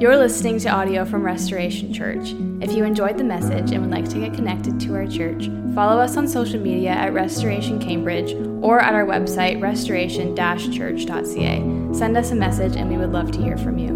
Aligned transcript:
You're 0.00 0.16
listening 0.16 0.58
to 0.60 0.70
audio 0.70 1.04
from 1.04 1.22
Restoration 1.22 1.92
Church. 1.92 2.32
If 2.62 2.72
you 2.72 2.84
enjoyed 2.84 3.18
the 3.18 3.24
message 3.24 3.70
and 3.70 3.82
would 3.82 3.90
like 3.90 4.08
to 4.08 4.18
get 4.18 4.32
connected 4.32 4.80
to 4.80 4.94
our 4.94 5.06
church, 5.06 5.50
follow 5.74 6.00
us 6.00 6.16
on 6.16 6.26
social 6.26 6.58
media 6.58 6.88
at 6.88 7.12
Restoration 7.12 7.78
Cambridge 7.78 8.32
or 8.62 8.80
at 8.80 8.94
our 8.94 9.04
website, 9.04 9.60
restoration 9.60 10.34
church.ca. 10.34 11.92
Send 11.92 12.16
us 12.16 12.30
a 12.30 12.34
message 12.34 12.76
and 12.76 12.88
we 12.88 12.96
would 12.96 13.12
love 13.12 13.30
to 13.32 13.42
hear 13.42 13.58
from 13.58 13.76
you. 13.76 13.92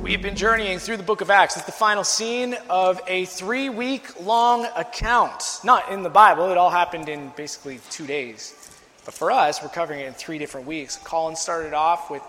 We've 0.00 0.22
been 0.22 0.36
journeying 0.36 0.78
through 0.78 0.96
the 0.96 1.02
book 1.02 1.20
of 1.20 1.28
Acts. 1.28 1.58
It's 1.58 1.66
the 1.66 1.72
final 1.72 2.02
scene 2.02 2.56
of 2.70 2.98
a 3.06 3.26
three 3.26 3.68
week 3.68 4.24
long 4.24 4.66
account. 4.74 5.60
Not 5.64 5.92
in 5.92 6.02
the 6.02 6.08
Bible, 6.08 6.50
it 6.50 6.56
all 6.56 6.70
happened 6.70 7.10
in 7.10 7.30
basically 7.36 7.78
two 7.90 8.06
days. 8.06 8.67
But 9.08 9.14
for 9.14 9.30
us, 9.30 9.62
we're 9.62 9.70
covering 9.70 10.00
it 10.00 10.06
in 10.06 10.12
three 10.12 10.36
different 10.36 10.66
weeks. 10.66 10.98
Colin 11.02 11.34
started 11.34 11.72
off 11.72 12.10
with 12.10 12.22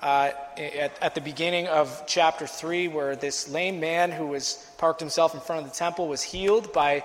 uh, 0.00 0.30
at, 0.56 0.96
at, 1.02 1.14
the 1.16 1.20
beginning 1.20 1.66
of 1.66 2.04
chapter 2.06 2.46
3, 2.46 2.86
where 2.86 3.16
this 3.16 3.48
lame 3.48 3.80
man 3.80 4.12
who 4.12 4.28
was 4.28 4.64
parked 4.78 5.00
himself 5.00 5.34
in 5.34 5.40
front 5.40 5.64
of 5.64 5.72
the 5.72 5.76
temple 5.76 6.06
was 6.06 6.22
healed 6.22 6.72
by 6.72 7.02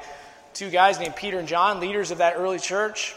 two 0.54 0.70
guys 0.70 1.00
named 1.00 1.16
Peter 1.16 1.40
and 1.40 1.48
John, 1.48 1.80
leaders 1.80 2.12
of 2.12 2.20
that 2.20 2.36
early 2.38 2.60
church. 2.60 3.16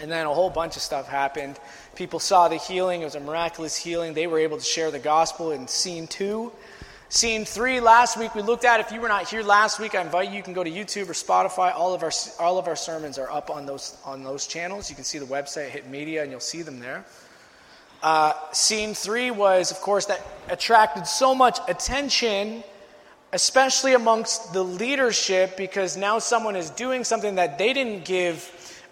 And 0.00 0.12
then 0.12 0.26
a 0.26 0.32
whole 0.32 0.48
bunch 0.48 0.76
of 0.76 0.82
stuff 0.82 1.08
happened. 1.08 1.58
People 1.96 2.20
saw 2.20 2.46
the 2.46 2.58
healing, 2.58 3.02
it 3.02 3.06
was 3.06 3.16
a 3.16 3.20
miraculous 3.20 3.76
healing. 3.76 4.14
They 4.14 4.28
were 4.28 4.38
able 4.38 4.58
to 4.58 4.64
share 4.64 4.92
the 4.92 5.00
gospel 5.00 5.50
in 5.50 5.66
scene 5.66 6.06
2. 6.06 6.52
Scene 7.08 7.44
three 7.44 7.78
last 7.78 8.16
week 8.16 8.34
we 8.34 8.42
looked 8.42 8.64
at. 8.64 8.80
If 8.80 8.90
you 8.90 9.00
were 9.00 9.06
not 9.06 9.28
here 9.28 9.42
last 9.42 9.78
week, 9.78 9.94
I 9.94 10.02
invite 10.02 10.30
you. 10.30 10.36
You 10.36 10.42
can 10.42 10.54
go 10.54 10.64
to 10.64 10.70
YouTube 10.70 11.08
or 11.08 11.12
Spotify. 11.12 11.72
All 11.72 11.94
of 11.94 12.02
our 12.02 12.10
all 12.40 12.58
of 12.58 12.66
our 12.66 12.74
sermons 12.74 13.16
are 13.16 13.30
up 13.30 13.48
on 13.48 13.64
those 13.64 13.96
on 14.04 14.24
those 14.24 14.48
channels. 14.48 14.90
You 14.90 14.96
can 14.96 15.04
see 15.04 15.18
the 15.18 15.26
website, 15.26 15.68
hit 15.68 15.88
media, 15.88 16.22
and 16.22 16.32
you'll 16.32 16.40
see 16.40 16.62
them 16.62 16.80
there. 16.80 17.04
Uh, 18.02 18.32
scene 18.52 18.92
three 18.92 19.30
was, 19.30 19.70
of 19.70 19.80
course, 19.80 20.06
that 20.06 20.20
attracted 20.48 21.06
so 21.06 21.32
much 21.32 21.60
attention, 21.68 22.64
especially 23.32 23.94
amongst 23.94 24.52
the 24.52 24.62
leadership, 24.62 25.56
because 25.56 25.96
now 25.96 26.18
someone 26.18 26.56
is 26.56 26.70
doing 26.70 27.04
something 27.04 27.36
that 27.36 27.56
they 27.56 27.72
didn't 27.72 28.04
give 28.04 28.42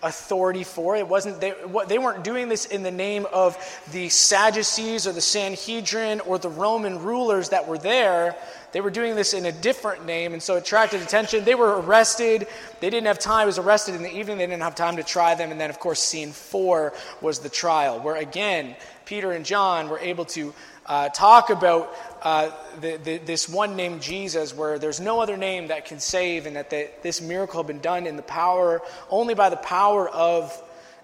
authority 0.04 0.62
for. 0.62 0.94
It 0.94 1.08
wasn't 1.08 1.40
they, 1.40 1.54
they 1.88 1.98
weren't 1.98 2.22
doing 2.22 2.48
this 2.48 2.66
in 2.66 2.82
the 2.82 2.90
name 2.90 3.26
of 3.32 3.56
the 3.90 4.08
Sadducees 4.08 5.06
or 5.06 5.12
the 5.12 5.20
Sanhedrin 5.20 6.20
or 6.20 6.38
the 6.38 6.48
Roman 6.48 7.02
rulers 7.02 7.48
that 7.48 7.66
were 7.66 7.78
there. 7.78 8.36
They 8.72 8.80
were 8.80 8.90
doing 8.90 9.14
this 9.14 9.34
in 9.34 9.46
a 9.46 9.52
different 9.52 10.04
name, 10.04 10.32
and 10.32 10.42
so 10.42 10.56
attracted 10.56 11.00
attention. 11.00 11.44
They 11.44 11.54
were 11.54 11.80
arrested. 11.80 12.48
They 12.80 12.90
didn't 12.90 13.06
have 13.06 13.20
time. 13.20 13.44
It 13.44 13.46
was 13.46 13.58
arrested 13.58 13.94
in 13.94 14.02
the 14.02 14.12
evening. 14.12 14.38
They 14.38 14.46
didn't 14.46 14.62
have 14.62 14.74
time 14.74 14.96
to 14.96 15.04
try 15.04 15.36
them. 15.36 15.52
And 15.52 15.60
then, 15.60 15.70
of 15.70 15.78
course, 15.78 16.00
scene 16.00 16.32
four 16.32 16.92
was 17.20 17.38
the 17.38 17.48
trial, 17.48 18.00
where 18.00 18.16
again, 18.16 18.74
Peter 19.04 19.32
and 19.32 19.44
John 19.44 19.88
were 19.88 20.00
able 20.00 20.24
to 20.26 20.52
uh, 20.86 21.08
talk 21.08 21.50
about 21.50 21.94
uh, 22.22 22.50
the, 22.80 22.96
the, 22.96 23.18
this 23.18 23.48
one 23.48 23.76
named 23.76 24.02
Jesus, 24.02 24.54
where 24.54 24.78
there's 24.78 25.00
no 25.00 25.20
other 25.20 25.36
name 25.36 25.68
that 25.68 25.84
can 25.84 26.00
save, 26.00 26.46
and 26.46 26.56
that 26.56 26.70
the, 26.70 26.90
this 27.02 27.20
miracle 27.20 27.60
had 27.60 27.66
been 27.66 27.80
done 27.80 28.06
in 28.06 28.16
the 28.16 28.22
power, 28.22 28.82
only 29.10 29.34
by 29.34 29.50
the 29.50 29.56
power 29.56 30.08
of 30.08 30.62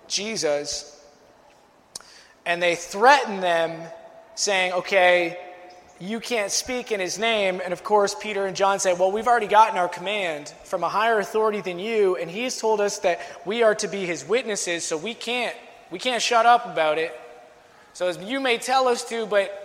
Jesus. 0.09 0.97
And 2.47 2.63
they 2.63 2.75
threaten 2.75 3.41
them, 3.41 3.81
saying, 4.35 4.73
Okay, 4.73 5.39
you 5.99 6.19
can't 6.19 6.51
speak 6.51 6.93
in 6.93 7.01
his 7.01 7.19
name. 7.19 7.61
And 7.63 7.73
of 7.75 7.85
course, 7.85 8.15
Peter 8.15 8.47
and 8.47 8.57
John 8.57 8.81
say, 8.81 8.95
Well, 8.95 9.13
we've 9.13 9.29
already 9.29 9.47
gotten 9.47 9.77
our 9.77 9.89
command 9.89 10.53
from 10.65 10.83
a 10.83 10.89
higher 10.89 11.19
authority 11.19 11.61
than 11.61 11.79
you, 11.79 12.17
and 12.17 12.31
he's 12.31 12.59
told 12.59 12.81
us 12.81 12.99
that 13.01 13.21
we 13.45 13.63
are 13.63 13.75
to 13.77 13.89
be 13.89 14.07
his 14.07 14.27
witnesses, 14.27 14.85
so 14.85 14.97
we 14.97 15.15
can't, 15.15 15.55
we 15.91 15.99
can't 15.99 16.23
shut 16.23 16.47
up 16.47 16.65
about 16.65 16.97
it. 16.99 17.19
So 17.93 18.11
you 18.11 18.41
may 18.41 18.57
tell 18.57 18.89
us 18.89 19.05
to, 19.11 19.27
but 19.27 19.60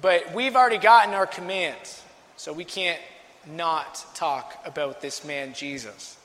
but 0.00 0.34
we've 0.34 0.56
already 0.56 0.78
gotten 0.78 1.14
our 1.14 1.26
commands, 1.26 2.02
so 2.36 2.52
we 2.52 2.64
can't 2.64 3.00
not 3.46 4.04
talk 4.14 4.60
about 4.64 5.00
this 5.00 5.24
man, 5.24 5.54
Jesus. 5.54 6.16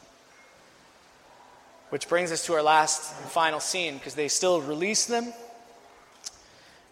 Which 1.89 2.07
brings 2.07 2.31
us 2.31 2.45
to 2.45 2.53
our 2.53 2.61
last 2.61 3.19
and 3.21 3.29
final 3.29 3.59
scene 3.59 3.95
because 3.95 4.15
they 4.15 4.27
still 4.27 4.61
release 4.61 5.05
them 5.05 5.25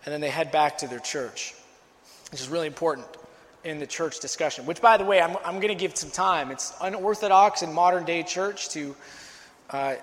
and 0.05 0.13
then 0.13 0.21
they 0.21 0.29
head 0.29 0.51
back 0.51 0.79
to 0.79 0.87
their 0.87 0.99
church. 0.99 1.53
This 2.31 2.41
is 2.41 2.49
really 2.49 2.67
important 2.67 3.07
in 3.63 3.79
the 3.79 3.87
church 3.87 4.19
discussion, 4.19 4.65
which, 4.65 4.81
by 4.81 4.97
the 4.97 5.03
way, 5.03 5.21
I'm, 5.21 5.35
I'm 5.43 5.55
going 5.55 5.67
to 5.67 5.75
give 5.75 5.95
some 5.97 6.11
time. 6.11 6.51
It's 6.51 6.73
unorthodox 6.81 7.61
in 7.61 7.73
modern 7.73 8.05
day 8.05 8.23
church 8.23 8.69
to, 8.69 8.95
uh, 9.69 9.95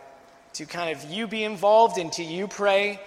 to 0.54 0.66
kind 0.66 0.96
of 0.96 1.10
you 1.10 1.26
be 1.26 1.44
involved 1.44 1.98
and 1.98 2.12
to 2.12 2.22
you 2.22 2.46
pray 2.46 3.00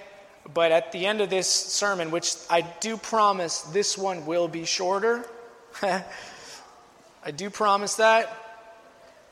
but 0.53 0.71
at 0.71 0.91
the 0.91 1.05
end 1.05 1.21
of 1.21 1.29
this 1.29 1.49
sermon, 1.49 2.11
which 2.11 2.35
I 2.49 2.61
do 2.79 2.97
promise 2.97 3.61
this 3.61 3.97
one 3.97 4.25
will 4.25 4.47
be 4.47 4.65
shorter, 4.65 5.25
I 5.81 7.31
do 7.35 7.49
promise 7.49 7.95
that, 7.95 8.31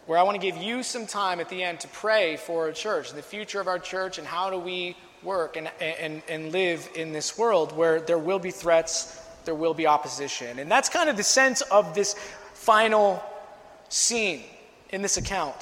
where 0.05 0.19
I 0.19 0.23
want 0.23 0.39
to 0.39 0.41
give 0.41 0.61
you 0.61 0.83
some 0.83 1.07
time 1.07 1.39
at 1.39 1.49
the 1.49 1.63
end 1.63 1.79
to 1.81 1.87
pray 1.87 2.37
for 2.37 2.67
a 2.67 2.73
church, 2.73 3.09
and 3.09 3.17
the 3.17 3.23
future 3.23 3.59
of 3.59 3.67
our 3.67 3.79
church, 3.79 4.17
and 4.17 4.27
how 4.27 4.49
do 4.49 4.57
we 4.57 4.95
work 5.23 5.57
and, 5.57 5.69
and, 5.81 6.21
and 6.29 6.51
live 6.51 6.87
in 6.95 7.11
this 7.11 7.37
world 7.37 7.75
where 7.75 7.99
there 7.99 8.19
will 8.19 8.39
be 8.39 8.51
threats, 8.51 9.19
there 9.45 9.55
will 9.55 9.73
be 9.73 9.87
opposition. 9.87 10.59
And 10.59 10.69
that's 10.69 10.89
kind 10.89 11.09
of 11.09 11.17
the 11.17 11.23
sense 11.23 11.61
of 11.61 11.95
this 11.95 12.13
final 12.53 13.23
scene 13.89 14.43
in 14.89 15.01
this 15.01 15.17
account. 15.17 15.55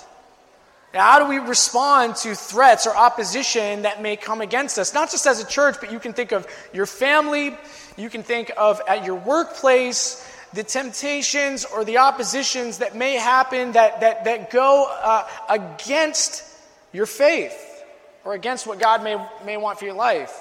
How 0.94 1.18
do 1.18 1.26
we 1.26 1.40
respond 1.40 2.18
to 2.18 2.36
threats 2.36 2.86
or 2.86 2.96
opposition 2.96 3.81
that 3.81 4.02
may 4.02 4.16
come 4.16 4.42
against 4.42 4.78
us? 4.78 4.94
Not 4.94 5.09
just 5.09 5.26
as 5.26 5.42
a 5.42 5.48
church, 5.48 5.78
but 5.80 5.92
you 5.92 6.00
can 6.00 6.14
think 6.14 6.31
of 6.31 6.46
your 6.72 6.86
family, 6.86 7.58
you 7.98 8.09
can 8.09 8.22
think 8.22 8.52
of 8.56 8.80
at 8.88 9.04
your 9.04 9.16
workplace, 9.16 10.30
the 10.54 10.64
temptations 10.64 11.66
or 11.66 11.84
the 11.84 11.98
oppositions 11.98 12.78
that 12.78 12.96
may 12.96 13.16
happen 13.16 13.72
that, 13.72 14.02
that, 14.02 14.26
that 14.26 14.52
go 14.52 14.88
uh, 15.02 15.28
against 15.50 16.44
your 16.92 17.08
faith 17.08 17.84
or 18.24 18.36
against 18.36 18.68
what 18.68 18.80
God 18.80 19.04
may, 19.04 19.18
may 19.44 19.58
want 19.58 19.80
for 19.80 19.86
your 19.86 19.96
life. 19.96 20.40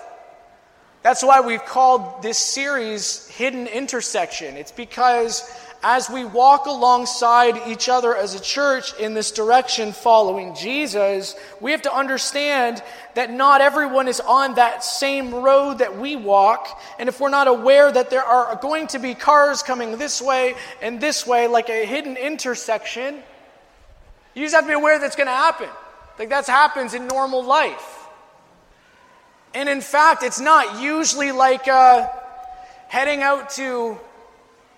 That's 1.03 1.25
why 1.25 1.41
we've 1.41 1.65
called 1.65 2.23
this 2.23 2.39
series 2.39 3.27
Hidden 3.29 3.69
Intersection. 3.69 4.57
It's 4.57 4.71
because 4.71 5.51
as 5.83 6.09
we 6.09 6.25
walk 6.25 6.67
alongside 6.67 7.67
each 7.67 7.89
other 7.89 8.17
as 8.17 8.35
a 8.35 8.41
church 8.41 8.95
in 8.99 9.15
this 9.15 9.33
direction 9.33 9.93
following 9.93 10.55
Jesus, 10.55 11.35
we 11.61 11.73
have 11.73 11.83
to 11.83 11.93
understand 11.93 12.83
that 13.15 13.33
not 13.33 13.61
everyone 13.61 14.07
is 14.07 14.21
on 14.21 14.55
that 14.55 14.85
same 14.85 15.35
road 15.35 15.79
that 15.79 15.99
we 15.99 16.15
walk. 16.15 16.81
And 17.01 17.09
if 17.09 17.21
we're 17.21 17.31
not 17.31 17.49
aware 17.49 17.91
that 17.91 18.11
there 18.11 18.23
are 18.23 18.57
going 18.63 18.87
to 18.89 19.01
be 19.01 19.15
cars 19.15 19.65
coming 19.65 19.99
this 19.99 20.23
way 20.23 20.55
and 20.81 21.01
this 21.01 21.27
way, 21.27 21.49
like 21.49 21.69
a 21.69 21.85
hidden 21.85 22.17
intersection, 22.17 23.21
you 24.35 24.45
just 24.45 24.55
have 24.55 24.65
to 24.65 24.69
be 24.69 24.75
aware 24.75 25.01
that's 25.01 25.17
going 25.17 25.27
to 25.27 25.33
happen. 25.33 25.69
Like 26.17 26.29
that 26.29 26.47
happens 26.47 26.95
in 26.95 27.09
normal 27.09 27.43
life. 27.43 28.07
And 29.53 29.69
in 29.69 29.81
fact, 29.81 30.23
it's 30.23 30.41
not 30.41 30.81
usually 30.81 31.33
like 31.33 31.67
uh, 31.67 32.09
heading 32.89 33.21
out 33.23 33.51
to 33.51 33.99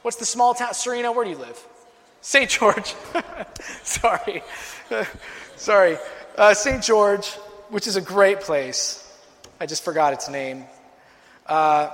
What's 0.05 0.19
the 0.19 0.27
small 0.27 0.53
town? 0.53 0.75
Serena, 0.75 1.13
where 1.13 1.25
do 1.25 1.31
you 1.31 1.39
live? 1.39 1.59
St. 2.21 2.51
George. 2.51 2.95
Sorry. 3.85 4.43
Sorry. 5.57 5.97
Uh, 6.37 6.53
St. 6.53 6.83
George, 6.83 7.27
which 7.71 7.87
is 7.87 7.97
a 7.97 8.03
great 8.03 8.41
place. 8.41 9.01
I 9.59 9.65
just 9.65 9.83
forgot 9.83 10.13
its 10.13 10.29
name. 10.29 10.67
Uh, 11.47 11.89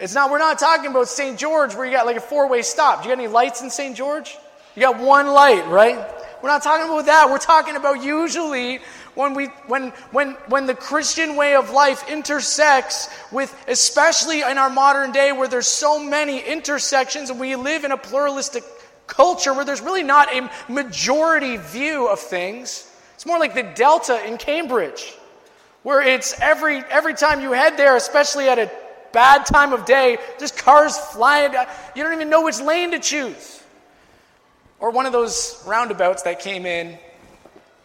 it's 0.00 0.14
not, 0.14 0.30
we're 0.30 0.38
not 0.38 0.58
talking 0.58 0.90
about 0.90 1.08
St. 1.08 1.38
George 1.38 1.74
where 1.74 1.84
you 1.84 1.92
got 1.92 2.06
like 2.06 2.16
a 2.16 2.22
four 2.22 2.48
way 2.48 2.62
stop. 2.62 3.02
Do 3.02 3.10
you 3.10 3.14
got 3.14 3.20
any 3.22 3.30
lights 3.30 3.60
in 3.60 3.68
St. 3.68 3.94
George? 3.94 4.34
You 4.74 4.80
got 4.80 4.98
one 4.98 5.26
light, 5.26 5.66
right? 5.68 5.98
We're 6.42 6.48
not 6.48 6.62
talking 6.62 6.86
about 6.86 7.04
that. 7.04 7.28
We're 7.28 7.36
talking 7.36 7.76
about 7.76 8.02
usually 8.02 8.80
when, 9.14 9.34
we, 9.34 9.46
when, 9.66 9.90
when, 10.10 10.32
when 10.48 10.66
the 10.66 10.74
Christian 10.74 11.36
way 11.36 11.54
of 11.54 11.70
life 11.70 12.08
intersects 12.10 13.08
with, 13.30 13.54
especially 13.68 14.40
in 14.40 14.58
our 14.58 14.70
modern 14.70 15.12
day 15.12 15.32
where 15.32 15.48
there's 15.48 15.68
so 15.68 16.02
many 16.02 16.40
intersections 16.40 17.28
and 17.28 17.38
we 17.38 17.54
live 17.56 17.84
in 17.84 17.92
a 17.92 17.96
pluralistic 17.96 18.64
culture 19.06 19.52
where 19.52 19.64
there's 19.64 19.82
really 19.82 20.02
not 20.02 20.32
a 20.34 20.50
majority 20.72 21.58
view 21.58 22.08
of 22.08 22.18
things. 22.18 22.90
It's 23.14 23.26
more 23.26 23.38
like 23.38 23.54
the 23.54 23.62
Delta 23.62 24.24
in 24.26 24.38
Cambridge, 24.38 25.14
where 25.82 26.00
it's 26.00 26.40
every, 26.40 26.78
every 26.78 27.14
time 27.14 27.40
you 27.40 27.52
head 27.52 27.76
there, 27.76 27.96
especially 27.96 28.48
at 28.48 28.58
a 28.58 28.70
bad 29.12 29.44
time 29.44 29.74
of 29.74 29.84
day, 29.84 30.16
just 30.40 30.56
cars 30.56 30.96
flying. 30.96 31.54
Uh, 31.54 31.66
you 31.94 32.02
don't 32.02 32.14
even 32.14 32.30
know 32.30 32.44
which 32.44 32.60
lane 32.60 32.92
to 32.92 32.98
choose. 32.98 33.62
Or 34.80 34.90
one 34.90 35.04
of 35.04 35.12
those 35.12 35.62
roundabouts 35.66 36.22
that 36.22 36.40
came 36.40 36.64
in, 36.64 36.98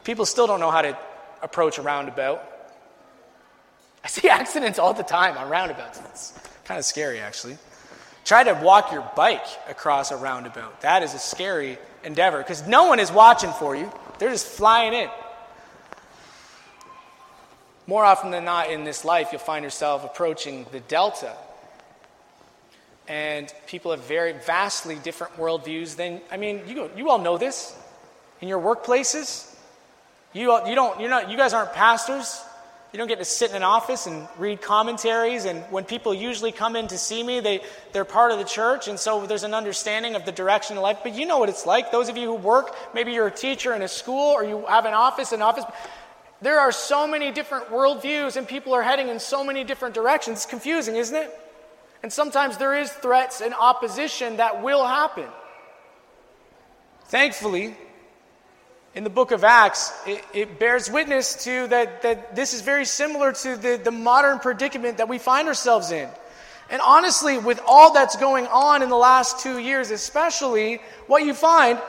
people 0.06 0.26
still 0.26 0.48
don't 0.48 0.62
know 0.62 0.72
how 0.72 0.82
to 0.82 0.98
approach 1.48 1.78
a 1.78 1.82
roundabout. 1.82 2.44
I 4.04 4.08
see 4.10 4.28
accidents 4.40 4.80
all 4.80 4.94
the 4.94 5.04
time 5.04 5.38
on 5.38 5.50
roundabouts. 5.50 6.00
It's 6.12 6.34
kind 6.66 6.78
of 6.78 6.86
scary, 6.86 7.20
actually. 7.20 7.58
Try 8.26 8.44
to 8.44 8.54
walk 8.54 8.92
your 8.92 9.10
bike 9.16 9.48
across 9.70 10.12
a 10.12 10.18
roundabout. 10.18 10.82
That 10.82 11.02
is 11.04 11.14
a 11.14 11.20
scary 11.20 11.78
endeavor 12.04 12.40
because 12.40 12.68
no 12.68 12.86
one 12.86 13.00
is 13.00 13.12
watching 13.12 13.52
for 13.52 13.76
you, 13.76 13.92
they're 14.20 14.32
just 14.32 14.48
flying 14.48 14.94
in. 14.94 15.10
more 17.86 18.04
often 18.04 18.32
than 18.32 18.44
not 18.44 18.70
in 18.70 18.84
this 18.84 19.06
life, 19.06 19.30
you'll 19.32 19.40
find 19.40 19.64
yourself 19.64 20.04
approaching 20.04 20.66
the 20.74 20.82
delta. 20.82 21.34
And 23.08 23.54
people 23.68 23.92
have 23.92 24.04
very 24.04 24.34
vastly 24.34 24.96
different 25.02 25.38
worldviews 25.38 25.96
than, 25.96 26.20
I 26.30 26.36
mean, 26.36 26.64
you, 26.68 26.92
you 26.98 27.10
all 27.10 27.20
know 27.20 27.38
this 27.38 27.74
in 28.42 28.50
your 28.50 28.60
workplaces. 28.60 29.47
You, 30.34 30.54
you, 30.68 30.76
don't, 30.76 31.00
you're 31.00 31.10
not, 31.10 31.30
you 31.30 31.38
guys 31.38 31.54
aren't 31.54 31.74
pastors. 31.74 32.42
You 32.94 33.00
don't 33.00 33.08
get 33.08 33.20
to 33.20 33.26
sit 33.26 33.50
in 33.50 33.58
an 33.58 33.64
office 33.64 34.08
and 34.08 34.28
read 34.38 34.62
commentaries. 34.62 35.46
And 35.46 35.62
when 35.72 35.84
people 35.84 36.14
usually 36.14 36.52
come 36.52 36.76
in 36.76 36.88
to 36.88 36.98
see 36.98 37.22
me, 37.22 37.40
they, 37.42 37.62
they're 37.92 38.06
part 38.06 38.32
of 38.32 38.38
the 38.38 38.46
church. 38.46 38.88
And 38.88 38.98
so 38.98 39.26
there's 39.26 39.44
an 39.44 39.54
understanding 39.54 40.16
of 40.16 40.26
the 40.26 40.32
direction 40.32 40.78
of 40.78 40.84
life. 40.84 41.00
But 41.04 41.14
you 41.14 41.26
know 41.26 41.38
what 41.38 41.50
it's 41.50 41.66
like. 41.66 41.92
Those 41.92 42.08
of 42.10 42.18
you 42.18 42.28
who 42.28 42.36
work, 42.36 42.76
maybe 42.94 43.12
you're 43.12 43.28
a 43.28 43.32
teacher 43.32 43.74
in 43.74 43.82
a 43.82 43.88
school 43.88 44.32
or 44.32 44.44
you 44.44 44.66
have 44.68 44.86
an 44.86 44.94
office, 44.94 45.32
an 45.32 45.42
office. 45.42 45.66
There 46.42 46.60
are 46.60 46.72
so 46.72 47.08
many 47.08 47.32
different 47.32 47.70
worldviews, 47.70 48.38
and 48.38 48.48
people 48.48 48.74
are 48.74 48.84
heading 48.84 49.10
in 49.10 49.20
so 49.20 49.44
many 49.44 49.64
different 49.64 49.96
directions. 49.96 50.38
It's 50.38 50.46
confusing, 50.46 50.96
isn't 50.96 51.16
it? 51.16 51.34
And 52.04 52.14
sometimes 52.14 52.58
there 52.58 52.76
is 52.76 52.92
threats 52.92 53.42
and 53.42 53.56
opposition 53.56 54.38
that 54.38 54.62
will 54.62 54.86
happen. 54.86 55.26
Thankfully, 57.06 57.76
in 58.98 59.04
the 59.04 59.12
book 59.12 59.30
of 59.30 59.44
Acts, 59.44 59.94
it, 60.08 60.26
it, 60.34 60.60
bears 60.60 60.90
witness 60.90 61.44
to 61.44 61.68
that, 61.68 62.02
that 62.02 62.36
this 62.36 62.56
is 62.56 62.62
very 62.62 62.84
similar 62.84 63.32
to 63.32 63.56
the, 63.56 63.80
the 63.84 63.92
modern 63.92 64.40
predicament 64.40 64.98
that 64.98 65.08
we 65.08 65.20
find 65.20 65.48
ourselves 65.48 65.92
in. 65.92 66.10
And 66.72 66.82
honestly, 66.82 67.38
with 67.38 67.62
all 67.68 67.94
that's 67.94 68.16
going 68.16 68.48
on 68.48 68.82
in 68.82 68.90
the 68.90 68.98
last 68.98 69.40
two 69.42 69.60
years, 69.60 69.92
especially, 69.92 70.82
what 71.06 71.24
you 71.24 71.36
find 71.36 71.80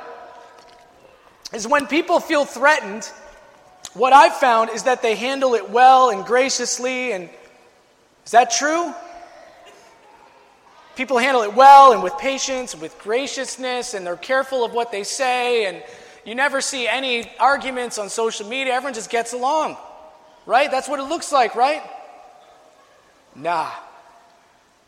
is 1.55 1.67
when 1.67 1.87
people 1.87 2.21
feel 2.21 2.45
threatened, 2.45 3.11
what 3.95 4.13
I've 4.13 4.37
found 4.37 4.69
is 4.69 4.83
that 4.83 5.01
they 5.01 5.15
handle 5.15 5.55
it 5.55 5.71
well 5.71 6.11
and 6.11 6.27
graciously. 6.27 7.13
And 7.13 7.31
is 8.27 8.33
that 8.33 8.51
true? 8.51 8.93
People 10.95 11.17
handle 11.17 11.41
it 11.41 11.55
well 11.55 11.95
and 11.95 12.03
with 12.03 12.19
patience, 12.19 12.77
with 12.77 12.99
graciousness, 12.99 13.95
and 13.95 14.07
they're 14.07 14.15
careful 14.15 14.63
of 14.63 14.75
what 14.75 14.93
they 14.93 15.05
say. 15.05 15.65
And 15.65 15.83
you 16.29 16.35
never 16.35 16.61
see 16.61 16.87
any 16.87 17.25
arguments 17.41 17.97
on 17.97 18.11
social 18.11 18.47
media. 18.47 18.75
Everyone 18.75 18.93
just 18.93 19.09
gets 19.09 19.33
along, 19.33 19.79
right? 20.45 20.71
That's 20.71 20.87
what 20.87 21.01
it 21.01 21.05
looks 21.05 21.33
like, 21.33 21.55
right? 21.55 21.83
Nah. 23.35 23.71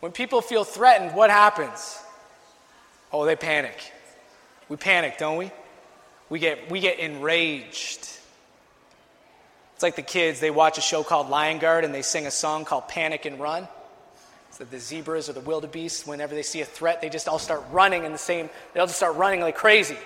When 0.01 0.13
people 0.13 0.43
feel 0.43 0.65
threatened, 0.65 1.15
what 1.15 1.31
happens? 1.31 1.99
Oh, 3.11 3.25
they 3.25 3.37
panic. 3.37 3.79
We 4.69 4.77
panic, 4.77 5.17
don't 5.17 5.39
we? 5.39 5.51
We 6.29 6.41
get, 6.41 6.71
we 6.71 6.79
get 6.79 6.99
enraged. 6.99 8.07
It's 9.75 9.83
like 9.83 9.97
the 9.97 10.03
kids, 10.03 10.41
they 10.41 10.51
watch 10.51 10.77
a 10.77 10.83
show 10.83 11.03
called 11.03 11.31
Lion 11.31 11.59
Guard 11.59 11.87
and 11.87 11.95
they 11.95 12.03
sing 12.03 12.27
a 12.27 12.31
song 12.31 12.67
called 12.67 12.87
Panic 12.89 13.25
and 13.25 13.41
Run. 13.41 13.67
So 14.51 14.65
the 14.65 14.79
zebras 14.79 15.31
or 15.31 15.33
the 15.33 15.41
wildebeest, 15.41 16.07
whenever 16.07 16.35
they 16.35 16.43
see 16.43 16.61
a 16.61 16.67
threat, 16.67 17.01
they 17.01 17.09
just 17.09 17.29
all 17.29 17.39
start 17.39 17.65
running 17.73 18.05
in 18.05 18.13
the 18.13 18.19
same, 18.19 18.51
they'll 18.75 18.87
just 18.87 18.99
start 18.99 19.17
running 19.17 19.41
like 19.41 19.57
crazy. 19.57 19.97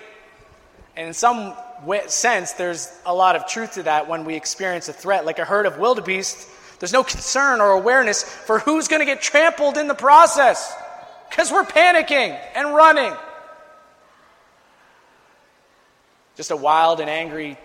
And 0.97 1.07
in 1.07 1.13
some 1.13 1.53
sense, 2.07 2.53
there's 2.53 2.91
a 3.05 3.13
lot 3.13 3.35
of 3.35 3.47
truth 3.47 3.73
to 3.73 3.83
that 3.83 4.07
when 4.07 4.25
we 4.25 4.35
experience 4.35 4.87
a 4.87 4.93
threat. 4.93 5.25
Like 5.25 5.39
a 5.39 5.45
herd 5.45 5.65
of 5.65 5.77
wildebeest, 5.77 6.47
there's 6.79 6.93
no 6.93 7.03
concern 7.03 7.61
or 7.61 7.71
awareness 7.71 8.23
for 8.23 8.59
who's 8.59 8.87
going 8.87 9.01
to 9.01 9.05
get 9.05 9.21
trampled 9.21 9.77
in 9.77 9.87
the 9.87 9.95
process 9.95 10.73
because 11.29 11.51
we're 11.51 11.65
panicking 11.65 12.39
and 12.55 12.73
running. 12.73 13.13
Just 16.35 16.51
a 16.51 16.55
wild 16.55 16.99
and 16.99 17.09
angry 17.09 17.57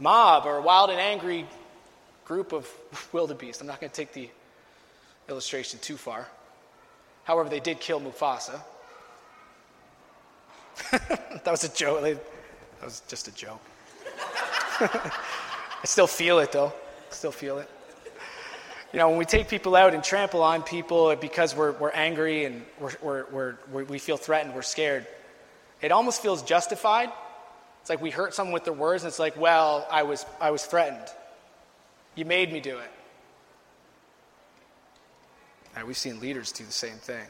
mob 0.00 0.46
or 0.46 0.56
a 0.56 0.62
wild 0.62 0.90
and 0.90 1.00
angry 1.00 1.46
group 2.24 2.52
of 2.52 2.68
wildebeest. 3.12 3.60
I'm 3.60 3.66
not 3.66 3.80
going 3.80 3.90
to 3.90 3.96
take 3.96 4.12
the 4.12 4.30
illustration 5.28 5.78
too 5.80 5.96
far. 5.96 6.26
However, 7.24 7.48
they 7.48 7.60
did 7.60 7.80
kill 7.80 8.00
Mufasa. 8.00 8.60
that 10.90 11.46
was 11.46 11.64
a 11.64 11.68
joke. 11.68 12.18
That 12.82 12.86
was 12.86 13.02
just 13.08 13.28
a 13.28 13.34
joke. 13.34 13.62
I 14.80 15.84
still 15.84 16.06
feel 16.06 16.38
it, 16.40 16.52
though. 16.52 16.74
Still 17.08 17.32
feel 17.32 17.56
it. 17.56 17.70
You 18.92 18.98
know, 18.98 19.08
when 19.08 19.16
we 19.16 19.24
take 19.24 19.48
people 19.48 19.74
out 19.74 19.94
and 19.94 20.04
trample 20.04 20.42
on 20.42 20.62
people 20.62 21.16
because 21.16 21.56
we're, 21.56 21.72
we're 21.72 21.92
angry 21.92 22.44
and 22.44 22.62
we're, 22.78 23.26
we're, 23.32 23.56
we're, 23.72 23.84
we 23.84 23.98
feel 23.98 24.18
threatened, 24.18 24.54
we're 24.54 24.60
scared, 24.60 25.06
it 25.80 25.92
almost 25.92 26.20
feels 26.20 26.42
justified 26.42 27.10
it's 27.82 27.90
like 27.90 28.00
we 28.00 28.10
hurt 28.10 28.32
someone 28.32 28.52
with 28.52 28.62
their 28.62 28.72
words, 28.72 29.02
and 29.02 29.08
it's 29.08 29.18
like, 29.18 29.36
well, 29.36 29.88
I 29.90 30.04
was, 30.04 30.24
I 30.40 30.52
was 30.52 30.64
threatened. 30.64 31.08
You 32.14 32.24
made 32.24 32.52
me 32.52 32.60
do 32.60 32.78
it. 32.78 32.90
And 35.74 35.84
we've 35.88 35.98
seen 35.98 36.20
leaders 36.20 36.52
do 36.52 36.64
the 36.64 36.70
same 36.70 36.94
thing. 36.94 37.26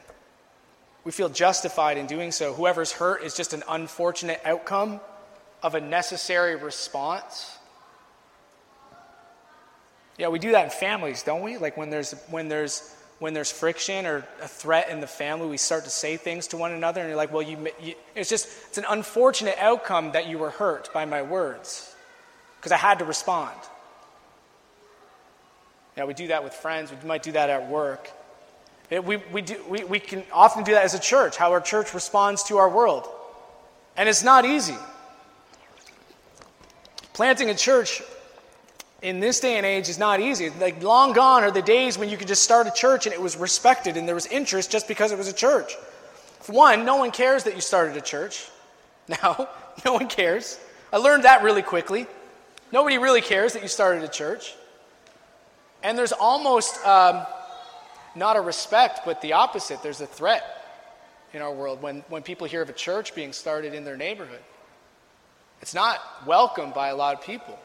We 1.05 1.13
feel 1.13 1.31
justified 1.31 1.97
in 1.97 2.07
doing 2.07 2.33
so. 2.33 2.53
Whoever's 2.53 2.93
hurt 2.93 3.23
is 3.23 3.35
just 3.35 3.55
an 3.55 3.63
unfortunate 3.67 4.43
outcome 4.45 5.01
of 5.63 5.75
a 5.75 5.81
necessary 5.81 6.57
response. 6.57 7.57
Yeah, 10.19 10.29
we 10.29 10.39
do 10.39 10.53
that 10.53 10.65
in 10.65 10.71
families, 10.71 11.23
don't 11.23 11.43
we? 11.43 11.59
Like 11.59 11.77
when 11.77 11.91
there's 11.91 12.13
when 12.29 12.49
there's 12.49 12.95
when 13.23 13.35
there's 13.35 13.53
friction 13.53 14.05
or 14.05 14.27
a 14.43 14.49
threat 14.49 14.89
in 14.89 15.01
the 15.01 15.07
family, 15.07 15.47
we 15.47 15.57
start 15.57 15.85
to 15.85 15.91
say 15.91 16.17
things 16.17 16.49
to 16.49 16.57
one 16.57 16.73
another, 16.73 17.01
and 17.01 17.09
you're 17.09 17.17
like, 17.17 17.33
well, 17.33 17.41
you, 17.41 17.57
you, 17.81 17.95
it's 18.17 18.29
just, 18.29 18.49
it's 18.69 18.79
an 18.79 18.85
unfortunate 18.89 19.57
outcome 19.59 20.11
that 20.11 20.27
you 20.27 20.39
were 20.39 20.51
hurt 20.51 20.93
by 20.93 21.05
my 21.05 21.23
words 21.23 21.95
because 22.57 22.73
I 22.73 22.77
had 22.77 22.99
to 22.99 23.05
respond. 23.05 23.57
Yeah, 25.97 26.07
we 26.07 26.15
do 26.15 26.27
that 26.29 26.43
with 26.43 26.53
friends, 26.53 26.91
we 26.91 27.07
might 27.07 27.23
do 27.23 27.31
that 27.33 27.49
at 27.49 27.69
work. 27.69 28.11
It, 28.91 29.05
we, 29.05 29.19
we, 29.33 29.41
do, 29.41 29.65
we, 29.69 29.85
we 29.85 30.01
can 30.01 30.25
often 30.33 30.65
do 30.65 30.73
that 30.73 30.83
as 30.83 30.95
a 30.95 31.01
church, 31.01 31.37
how 31.37 31.53
our 31.53 31.61
church 31.61 31.95
responds 31.95 32.43
to 32.45 32.59
our 32.59 32.69
world. 32.69 33.09
And 33.97 34.09
it's 34.09 34.25
not 34.25 34.45
easy. 34.45 34.77
Planting 37.13 37.51
a 37.51 37.55
church 37.55 38.03
in 39.03 39.21
this 39.21 39.41
day 39.41 39.57
and 39.57 39.67
age 39.67 39.89
is 39.89 39.99
not 39.99 40.21
easy. 40.21 40.51
Like 40.51 40.83
long 40.83 41.13
gone 41.13 41.43
are 41.43 41.51
the 41.51 41.63
days 41.63 41.99
when 41.99 42.09
you 42.09 42.17
could 42.17 42.29
just 42.29 42.43
start 42.43 42.67
a 42.67 42.71
church 42.71 43.07
and 43.07 43.13
it 43.13 43.21
was 43.21 43.37
respected 43.37 43.97
and 43.97 44.07
there 44.07 44.15
was 44.15 44.27
interest 44.27 44.71
just 44.71 44.89
because 44.89 45.13
it 45.13 45.19
was 45.19 45.29
a 45.29 45.33
church. 45.33 45.75
For 46.41 46.53
one, 46.53 46.85
no 46.85 46.97
one 46.97 47.11
cares 47.11 47.45
that 47.45 47.55
you 47.55 47.61
started 47.61 47.97
a 47.97 48.01
church. 48.01 48.49
Now, 49.09 49.49
no 49.85 49.95
one 49.95 50.07
cares. 50.07 50.61
I 50.93 50.99
learned 50.99 51.25
that 51.25 51.43
really 51.43 51.61
quickly. 51.61 52.07
Nobody 52.71 52.99
really 52.99 53.21
cares 53.21 53.53
that 53.55 53.63
you 53.63 53.69
started 53.69 54.05
a 54.05 54.09
church. 54.09 54.55
And 55.83 55.99
there's 55.99 56.13
almost 56.13 56.87
um, 56.87 57.27
not 58.15 58.37
a 58.37 58.41
respect, 58.41 59.01
but 59.05 59.21
the 59.21 59.33
opposite. 59.33 59.83
There's 59.83 60.01
a 60.01 60.07
threat 60.07 60.45
in 61.33 61.43
our 61.43 61.53
world 61.53 61.83
when, 61.83 62.05
when 62.09 62.23
people 62.23 62.47
hear 62.47 62.63
of 62.63 62.69
a 62.69 62.73
church 62.73 63.13
being 63.13 63.33
started 63.33 63.75
in 63.75 63.85
their 63.85 63.97
neighborhood. 63.97 64.41
It's 65.63 65.75
not 65.75 66.01
welcomed 66.27 66.75
by 66.75 66.89
a 66.89 66.97
lot 66.97 67.15
of 67.15 67.25
people. 67.25 67.59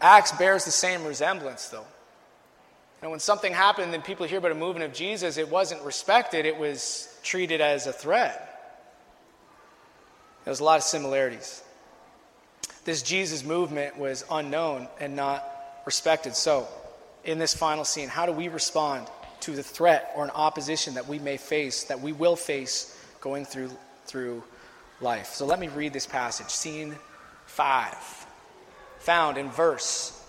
Acts 0.00 0.32
bears 0.32 0.64
the 0.64 0.72
same 0.72 1.04
resemblance, 1.04 1.68
though. 1.68 1.86
And 3.02 3.10
when 3.12 3.20
something 3.20 3.52
happened 3.52 3.94
and 3.94 4.02
people 4.02 4.26
hear 4.26 4.38
about 4.38 4.50
a 4.50 4.56
movement 4.56 4.84
of 4.84 4.92
Jesus, 4.92 5.36
it 5.36 5.48
wasn't 5.48 5.82
respected, 5.82 6.44
it 6.44 6.56
was 6.56 7.08
treated 7.22 7.60
as 7.60 7.86
a 7.86 7.92
threat. 7.92 8.48
There's 10.44 10.58
a 10.58 10.64
lot 10.64 10.78
of 10.78 10.82
similarities. 10.82 11.62
This 12.84 13.02
Jesus 13.02 13.44
movement 13.44 13.96
was 13.96 14.24
unknown 14.28 14.88
and 14.98 15.14
not 15.14 15.46
respected. 15.86 16.34
So, 16.34 16.66
in 17.22 17.38
this 17.38 17.54
final 17.54 17.84
scene, 17.84 18.08
how 18.08 18.26
do 18.26 18.32
we 18.32 18.48
respond 18.48 19.06
to 19.40 19.52
the 19.52 19.62
threat 19.62 20.12
or 20.16 20.24
an 20.24 20.30
opposition 20.30 20.94
that 20.94 21.06
we 21.06 21.20
may 21.20 21.36
face, 21.36 21.84
that 21.84 22.00
we 22.00 22.12
will 22.12 22.34
face 22.34 22.96
going 23.22 23.46
through, 23.46 23.70
through 24.04 24.44
life? 25.00 25.28
So, 25.28 25.46
let 25.46 25.58
me 25.58 25.68
read 25.68 25.94
this 25.94 26.06
passage. 26.06 26.50
Scene 26.50 26.96
5 27.46 28.26
found 29.02 29.36
in 29.36 29.50
verse 29.50 30.22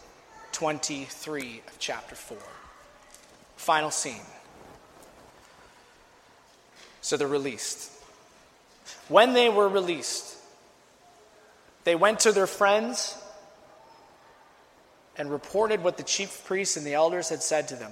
23 0.54 1.62
of 1.68 1.80
chapter 1.80 2.16
4. 2.16 2.38
Final 3.56 3.92
scene. 3.92 4.22
So 7.02 7.18
they're 7.18 7.28
released. 7.28 7.92
When 9.10 9.34
they 9.34 9.50
were 9.50 9.70
released, 9.70 10.38
they 11.84 11.96
went 11.96 12.22
to 12.22 12.32
their 12.32 12.48
friends 12.48 13.16
and 15.18 15.30
reported 15.30 15.84
what 15.84 15.98
the 15.98 16.04
chief 16.04 16.44
priests 16.46 16.78
and 16.78 16.86
the 16.86 16.94
elders 16.94 17.30
had 17.30 17.44
said 17.44 17.68
to 17.68 17.76
them. 17.76 17.92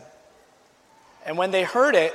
And 1.26 1.38
when 1.38 1.52
they 1.52 1.64
heard 1.64 1.94
it, 1.94 2.14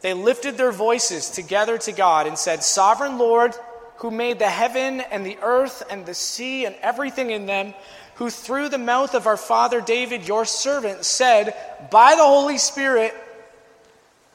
they 0.00 0.14
lifted 0.14 0.56
their 0.56 0.72
voices 0.72 1.30
together 1.30 1.78
to 1.78 1.92
God 1.92 2.26
and 2.26 2.38
said, 2.38 2.62
Sovereign 2.62 3.18
Lord, 3.18 3.54
who 3.96 4.10
made 4.10 4.38
the 4.38 4.48
heaven 4.48 5.00
and 5.00 5.26
the 5.26 5.38
earth 5.42 5.82
and 5.90 6.06
the 6.06 6.14
sea 6.14 6.64
and 6.64 6.76
everything 6.82 7.30
in 7.30 7.46
them, 7.46 7.74
who 8.16 8.30
through 8.30 8.68
the 8.68 8.78
mouth 8.78 9.14
of 9.14 9.26
our 9.26 9.36
father 9.36 9.80
David, 9.80 10.26
your 10.26 10.44
servant, 10.44 11.04
said, 11.04 11.54
By 11.90 12.14
the 12.14 12.24
Holy 12.24 12.58
Spirit, 12.58 13.14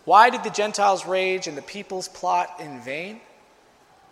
why 0.05 0.29
did 0.29 0.43
the 0.43 0.49
Gentiles 0.49 1.05
rage 1.05 1.47
and 1.47 1.57
the 1.57 1.61
peoples 1.61 2.07
plot 2.07 2.59
in 2.59 2.81
vain? 2.81 3.21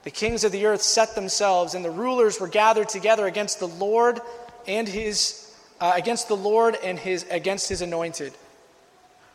The 0.04 0.12
kings 0.12 0.44
of 0.44 0.52
the 0.52 0.66
earth 0.66 0.82
set 0.82 1.16
themselves, 1.16 1.76
and 1.76 1.86
the 1.86 1.92
rulers 1.92 2.40
were 2.40 2.48
gathered 2.48 2.90
together 2.90 3.28
against 3.28 3.60
the 3.60 3.68
Lord 3.68 4.20
and 4.68 4.88
his 4.88 5.54
uh, 5.80 5.94
against 5.96 6.28
the 6.28 6.36
Lord 6.36 6.78
and 6.84 6.98
his 6.98 7.26
against 7.30 7.70
his 7.70 7.82
anointed. 7.82 8.34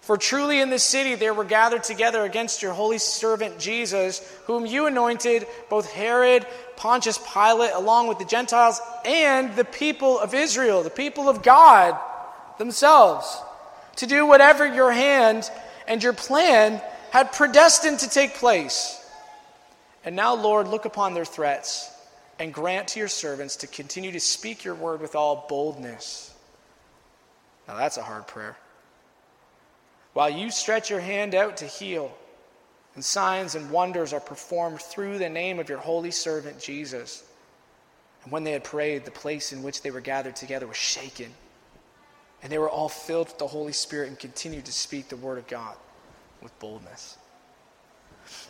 For 0.07 0.17
truly 0.17 0.61
in 0.61 0.71
this 0.71 0.85
city 0.85 1.17
there 1.17 1.35
were 1.35 1.43
gathered 1.43 1.83
together 1.83 2.23
against 2.23 2.63
your 2.63 2.73
holy 2.73 2.99
servant 2.99 3.59
Jesus, 3.59 4.21
whom 4.45 4.65
you 4.65 4.87
anointed, 4.87 5.49
both 5.69 5.91
Herod, 5.91 6.47
Pontius 6.77 7.19
Pilate, 7.19 7.73
along 7.73 8.07
with 8.07 8.21
the 8.21 8.25
Gentiles 8.25 8.81
and 9.05 9.57
the 9.57 9.65
people 9.65 10.21
of 10.21 10.33
Israel, 10.33 10.85
the 10.85 10.91
people 10.91 11.29
of 11.29 11.43
God 11.43 11.99
themselves, 12.57 13.37
to 13.97 14.07
do 14.07 14.25
whatever 14.25 14.65
your 14.65 14.93
hand 14.93 15.51
and 15.89 16.01
your 16.01 16.13
plan 16.13 16.81
had 17.11 17.33
predestined 17.33 17.99
to 17.99 18.09
take 18.09 18.35
place. 18.35 19.05
And 20.05 20.15
now, 20.15 20.37
Lord, 20.37 20.69
look 20.69 20.85
upon 20.85 21.15
their 21.15 21.25
threats 21.25 21.91
and 22.39 22.55
grant 22.55 22.87
to 22.89 23.01
your 23.01 23.09
servants 23.09 23.57
to 23.57 23.67
continue 23.67 24.13
to 24.13 24.21
speak 24.21 24.63
your 24.63 24.77
word 24.77 25.01
with 25.01 25.17
all 25.17 25.47
boldness. 25.49 26.33
Now, 27.67 27.77
that's 27.77 27.97
a 27.97 28.05
hard 28.05 28.29
prayer. 28.29 28.57
While 30.17 30.31
you 30.31 30.51
stretch 30.51 30.89
your 30.89 31.01
hand 31.01 31.35
out 31.35 31.59
to 31.59 31.67
heal, 31.67 32.11
and 32.95 33.05
signs 33.05 33.55
and 33.55 33.71
wonders 33.71 34.15
are 34.15 34.21
performed 34.21 34.81
through 34.81 35.19
the 35.19 35.29
name 35.29 35.59
of 35.59 35.69
your 35.69 35.77
holy 35.77 36.11
servant 36.11 36.59
Jesus. 36.59 37.23
And 38.25 38.33
when 38.33 38.43
they 38.43 38.53
had 38.53 38.65
prayed, 38.65 39.05
the 39.05 39.11
place 39.11 39.53
in 39.53 39.63
which 39.63 39.83
they 39.83 39.91
were 39.91 40.01
gathered 40.01 40.35
together 40.35 40.67
was 40.67 40.79
shaken. 40.79 41.31
And 42.43 42.51
they 42.51 42.57
were 42.57 42.71
all 42.71 42.89
filled 42.89 43.27
with 43.27 43.37
the 43.37 43.47
Holy 43.47 43.75
Spirit 43.75 44.09
and 44.09 44.19
continued 44.19 44.65
to 44.65 44.73
speak 44.73 45.11
the 45.11 45.17
word 45.17 45.37
of 45.37 45.47
God 45.49 45.77
with 46.43 46.59
boldness. 46.61 47.19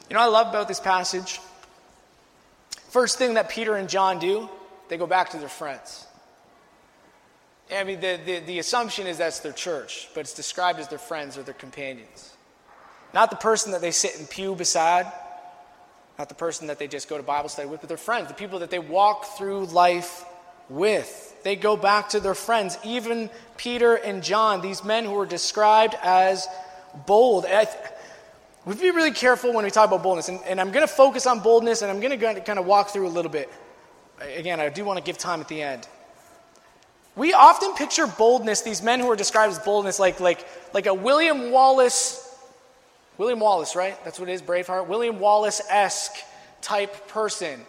You 0.09 0.15
know 0.15 0.23
I 0.23 0.27
love 0.27 0.47
about 0.47 0.69
this 0.69 0.79
passage? 0.79 1.41
First 2.91 3.19
thing 3.19 3.35
that 3.35 3.49
Peter 3.49 3.75
and 3.75 3.89
John 3.89 4.21
do, 4.21 4.49
they 4.87 4.97
go 4.97 5.09
back 5.09 5.31
to 5.31 5.39
their 5.39 5.49
friends. 5.49 6.06
I 7.73 7.85
mean, 7.85 8.01
the, 8.01 8.21
the, 8.25 8.39
the 8.41 8.59
assumption 8.59 9.07
is 9.07 9.19
that's 9.19 9.41
their 9.41 9.53
church, 9.53 10.09
but 10.15 10.21
it's 10.21 10.35
described 10.35 10.79
as 10.79 10.89
their 10.89 10.99
friends 10.99 11.37
or 11.37 11.43
their 11.43 11.55
companions. 11.55 12.33
Not 13.13 13.31
the 13.31 13.37
person 13.37 13.73
that 13.73 13.81
they 13.81 13.91
sit 13.91 14.21
in 14.21 14.27
pew 14.27 14.55
beside, 14.55 15.11
not 16.19 16.29
the 16.29 16.35
person 16.35 16.69
that 16.69 16.79
they 16.79 16.87
just 16.87 17.09
go 17.09 17.17
to 17.17 17.23
Bible 17.23 17.49
study 17.49 17.69
with, 17.69 17.81
but 17.81 17.89
their 17.89 17.99
friends, 17.99 18.29
the 18.29 18.35
people 18.35 18.61
that 18.61 18.71
they 18.71 18.79
walk 18.79 19.25
through 19.37 19.67
life 19.67 20.25
with. 20.69 21.35
They 21.43 21.57
go 21.57 21.77
back 21.77 22.11
to 22.11 22.21
their 22.21 22.35
friends. 22.35 22.79
Even 22.85 23.31
Peter 23.57 23.95
and 23.95 24.23
John, 24.23 24.61
these 24.61 24.85
men 24.85 25.05
who 25.05 25.13
were 25.13 25.27
described 25.27 25.95
as 26.03 26.47
bold. 27.07 27.45
And 27.45 27.55
I, 27.55 27.69
we 28.65 28.75
be 28.75 28.91
really 28.91 29.13
careful 29.13 29.53
when 29.53 29.65
we 29.65 29.71
talk 29.71 29.89
about 29.89 30.03
boldness. 30.03 30.29
And, 30.29 30.41
and 30.45 30.61
I'm 30.61 30.73
going 30.73 30.87
to 30.87 30.93
focus 30.93 31.27
on 31.27 31.41
boldness 31.41 31.83
and 31.83 31.91
I'm 31.91 32.01
going 32.01 32.19
to 32.19 32.41
kind 32.41 32.59
of 32.59 32.67
walk 32.67 32.91
through 32.91 33.07
a 33.07 33.11
little 33.11 33.31
bit. 33.31 33.51
Again, 34.21 34.61
I 34.61 34.69
do 34.71 34.85
want 34.85 34.99
to 34.99 35.05
give 35.05 35.19
time 35.19 35.41
at 35.41 35.49
the 35.49 35.63
end. 35.63 35.87
We 37.17 37.33
often 37.33 37.75
picture 37.75 38.07
boldness, 38.07 38.61
these 38.61 38.83
men 38.83 39.01
who 39.01 39.11
are 39.11 39.17
described 39.17 39.53
as 39.53 39.59
boldness, 39.59 39.99
like, 39.99 40.21
like, 40.21 40.47
like 40.75 40.85
a 40.85 40.93
William 40.93 41.51
Wallace, 41.51 42.23
William 43.17 43.41
Wallace, 43.41 43.75
right? 43.75 43.97
That's 44.05 44.21
what 44.21 44.29
it 44.29 44.33
is, 44.33 44.43
Braveheart. 44.43 44.87
William 44.87 45.19
Wallace 45.19 45.63
esque 45.71 46.15
type 46.61 47.09
person. 47.09 47.65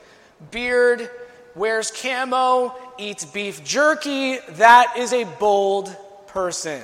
Beard, 0.52 1.10
wears 1.56 1.92
camo, 1.92 2.76
eats 2.98 3.24
beef 3.24 3.64
jerky. 3.64 4.38
That 4.52 4.96
is 4.98 5.14
a 5.14 5.24
bold 5.24 5.96
person. 6.28 6.84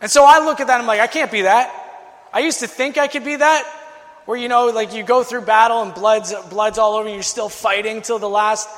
And 0.00 0.08
so 0.08 0.24
I 0.24 0.44
look 0.44 0.60
at 0.60 0.68
that 0.68 0.80
I'm 0.80 0.86
like, 0.86 1.00
I 1.00 1.08
can't 1.08 1.32
be 1.32 1.42
that. 1.42 1.74
I 2.32 2.38
used 2.40 2.60
to 2.60 2.68
think 2.68 2.98
I 2.98 3.08
could 3.08 3.24
be 3.24 3.34
that, 3.34 3.66
where 4.26 4.36
you 4.36 4.48
know, 4.48 4.66
like 4.66 4.94
you 4.94 5.02
go 5.02 5.24
through 5.24 5.40
battle 5.42 5.82
and 5.82 5.92
blood's, 5.92 6.32
blood's 6.50 6.78
all 6.78 6.94
over, 6.94 7.08
you're 7.08 7.22
still 7.22 7.48
fighting 7.48 8.00
till 8.00 8.20
the 8.20 8.28
last 8.28 8.68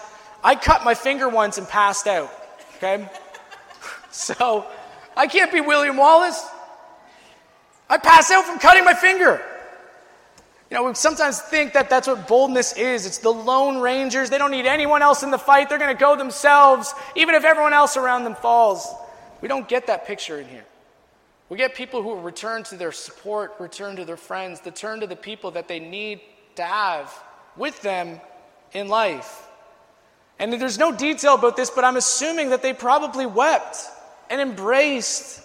I 0.43 0.55
cut 0.55 0.85
my 0.85 0.95
finger 0.95 1.29
once 1.29 1.59
and 1.59 1.69
passed 1.69 2.07
out. 2.07 2.33
Okay? 2.77 3.09
So 4.13 4.67
I 5.17 5.29
can't 5.29 5.53
be 5.53 5.61
William 5.61 5.97
Wallace. 5.97 6.45
I 7.89 7.97
pass 7.97 8.29
out 8.33 8.45
from 8.45 8.59
cutting 8.59 8.85
my 8.85 8.93
finger. 8.93 9.41
You 10.71 10.77
know, 10.77 10.85
we 10.85 10.95
sometimes 10.95 11.41
think 11.41 11.73
that 11.73 11.91
that's 11.91 12.07
what 12.07 12.29
boldness 12.29 12.75
is. 12.75 13.05
It's 13.05 13.19
the 13.19 13.33
Lone 13.33 13.79
Rangers. 13.79 14.31
They 14.31 14.39
don't 14.39 14.53
need 14.53 14.67
anyone 14.67 15.03
else 15.03 15.25
in 15.25 15.33
the 15.33 15.39
fight. 15.39 15.69
They're 15.69 15.79
going 15.79 15.95
to 15.95 16.01
go 16.01 16.17
themselves, 16.17 16.95
even 17.17 17.35
if 17.35 17.45
everyone 17.45 17.73
else 17.73 17.97
around 17.97 18.23
them 18.23 18.37
falls. 18.37 18.87
We 19.41 19.49
don't 19.49 19.69
get 19.69 19.89
that 19.89 20.07
picture 20.07 20.41
in 20.41 20.47
here. 20.47 20.65
We 21.49 21.57
get 21.57 21.75
people 21.75 22.03
who 22.05 22.15
return 22.21 22.63
to 22.65 22.77
their 22.77 22.93
support, 22.93 23.55
return 23.59 23.97
to 23.97 24.05
their 24.05 24.17
friends, 24.17 24.61
return 24.65 25.01
to 25.01 25.09
the 25.09 25.17
people 25.17 25.51
that 25.53 25.67
they 25.67 25.81
need 25.81 26.21
to 26.55 26.63
have 26.63 27.13
with 27.57 27.83
them 27.83 28.21
in 28.73 28.87
life. 28.87 29.49
And 30.41 30.55
there's 30.55 30.79
no 30.79 30.91
detail 30.91 31.35
about 31.35 31.55
this, 31.55 31.69
but 31.69 31.85
I'm 31.85 31.99
assuming 31.99 32.51
that 32.51 32.63
they 32.63 32.73
probably 32.73 33.27
wept 33.27 33.77
and 34.31 34.41
embraced 34.41 35.43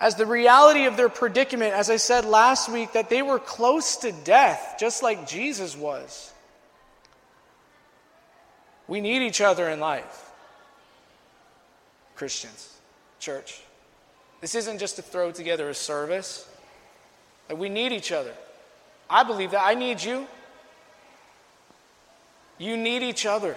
as 0.00 0.14
the 0.14 0.24
reality 0.24 0.86
of 0.86 0.96
their 0.96 1.10
predicament, 1.10 1.74
as 1.74 1.90
I 1.90 1.96
said 1.96 2.24
last 2.24 2.70
week, 2.70 2.94
that 2.94 3.10
they 3.10 3.20
were 3.20 3.38
close 3.38 3.98
to 3.98 4.10
death, 4.10 4.76
just 4.80 5.02
like 5.02 5.28
Jesus 5.28 5.76
was. 5.76 6.32
We 8.88 9.02
need 9.02 9.20
each 9.20 9.42
other 9.42 9.68
in 9.68 9.80
life. 9.80 10.30
Christians, 12.16 12.74
church. 13.18 13.60
This 14.40 14.54
isn't 14.54 14.78
just 14.78 14.96
to 14.96 15.02
throw 15.02 15.30
together 15.30 15.68
a 15.68 15.74
service. 15.74 16.48
we 17.54 17.68
need 17.68 17.92
each 17.92 18.12
other. 18.12 18.32
I 19.10 19.24
believe 19.24 19.50
that. 19.50 19.62
I 19.62 19.74
need 19.74 20.02
you. 20.02 20.26
You 22.60 22.76
need 22.76 23.02
each 23.02 23.24
other 23.24 23.56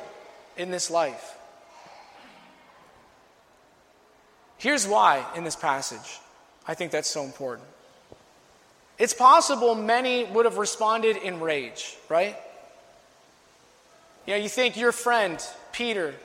in 0.56 0.72
this 0.72 0.90
life. 0.90 1.38
Here's 4.58 4.88
why 4.88 5.26
in 5.36 5.44
this 5.44 5.58
passage 5.58 6.20
I 6.66 6.74
think 6.74 6.92
that's 6.92 7.10
so 7.10 7.26
important. 7.26 7.68
It's 8.98 9.14
possible 9.14 9.76
many 9.76 10.24
would 10.24 10.46
have 10.46 10.58
responded 10.58 11.18
in 11.18 11.42
rage, 11.42 11.98
right? 12.08 12.38
You 14.26 14.36
know, 14.36 14.40
you 14.40 14.48
think 14.48 14.78
your 14.78 14.94
friend, 14.94 15.38
Peter, 15.74 16.16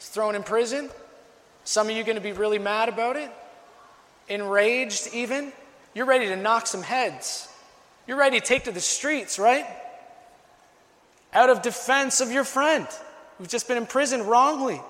is 0.00 0.08
thrown 0.08 0.34
in 0.34 0.42
prison. 0.42 0.88
Some 1.64 1.88
of 1.88 1.94
you 1.94 2.00
are 2.00 2.06
going 2.06 2.16
to 2.16 2.22
be 2.22 2.32
really 2.32 2.58
mad 2.58 2.88
about 2.88 3.16
it, 3.16 3.30
enraged 4.28 5.10
even. 5.12 5.52
You're 5.92 6.06
ready 6.06 6.28
to 6.28 6.36
knock 6.36 6.66
some 6.68 6.82
heads. 6.82 7.48
You're 8.06 8.16
ready 8.16 8.40
to 8.40 8.46
take 8.46 8.64
to 8.64 8.72
the 8.72 8.80
streets, 8.80 9.38
right? 9.38 9.66
Out 11.34 11.50
of 11.50 11.62
defense 11.62 12.20
of 12.20 12.30
your 12.30 12.44
friend 12.44 12.86
who's 13.38 13.48
just 13.48 13.68
been 13.68 13.76
imprisoned 13.76 14.24
wrongly. 14.24 14.80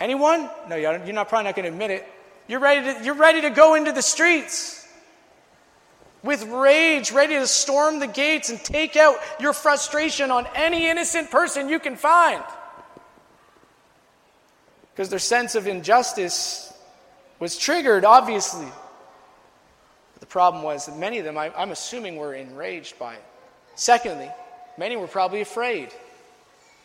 Anyone? 0.00 0.48
No, 0.68 0.76
you're 0.76 1.12
not 1.12 1.28
probably 1.28 1.44
not 1.44 1.54
going 1.54 1.66
to 1.66 1.72
admit 1.72 1.90
it. 1.90 2.06
You're 2.48 2.60
ready 2.60 2.92
to, 2.92 3.04
you're 3.04 3.14
ready 3.14 3.42
to 3.42 3.50
go 3.50 3.74
into 3.74 3.92
the 3.92 4.02
streets 4.02 4.86
with 6.22 6.44
rage, 6.44 7.12
ready 7.12 7.34
to 7.34 7.46
storm 7.46 7.98
the 7.98 8.06
gates 8.06 8.50
and 8.50 8.58
take 8.62 8.96
out 8.96 9.16
your 9.40 9.52
frustration 9.52 10.30
on 10.30 10.46
any 10.54 10.88
innocent 10.88 11.30
person 11.30 11.68
you 11.68 11.78
can 11.78 11.96
find. 11.96 12.42
Because 14.92 15.08
their 15.08 15.18
sense 15.18 15.54
of 15.54 15.66
injustice 15.66 16.72
was 17.38 17.56
triggered, 17.56 18.04
obviously. 18.04 18.66
But 20.14 20.20
the 20.20 20.26
problem 20.26 20.62
was 20.62 20.86
that 20.86 20.96
many 20.96 21.18
of 21.18 21.24
them, 21.24 21.38
I, 21.38 21.52
I'm 21.56 21.70
assuming, 21.70 22.16
were 22.16 22.34
enraged 22.34 22.98
by 22.98 23.14
it. 23.14 23.24
Secondly, 23.74 24.30
Many 24.76 24.96
were 24.96 25.06
probably 25.06 25.40
afraid 25.40 25.88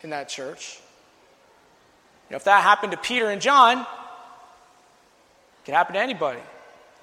in 0.02 0.10
that 0.10 0.28
church. 0.28 0.78
You 2.28 2.34
know, 2.34 2.36
if 2.36 2.44
that 2.44 2.62
happened 2.62 2.92
to 2.92 2.98
Peter 2.98 3.30
and 3.30 3.40
John, 3.40 3.78
it 3.78 3.86
could 5.64 5.74
happen 5.74 5.94
to 5.94 6.00
anybody 6.00 6.40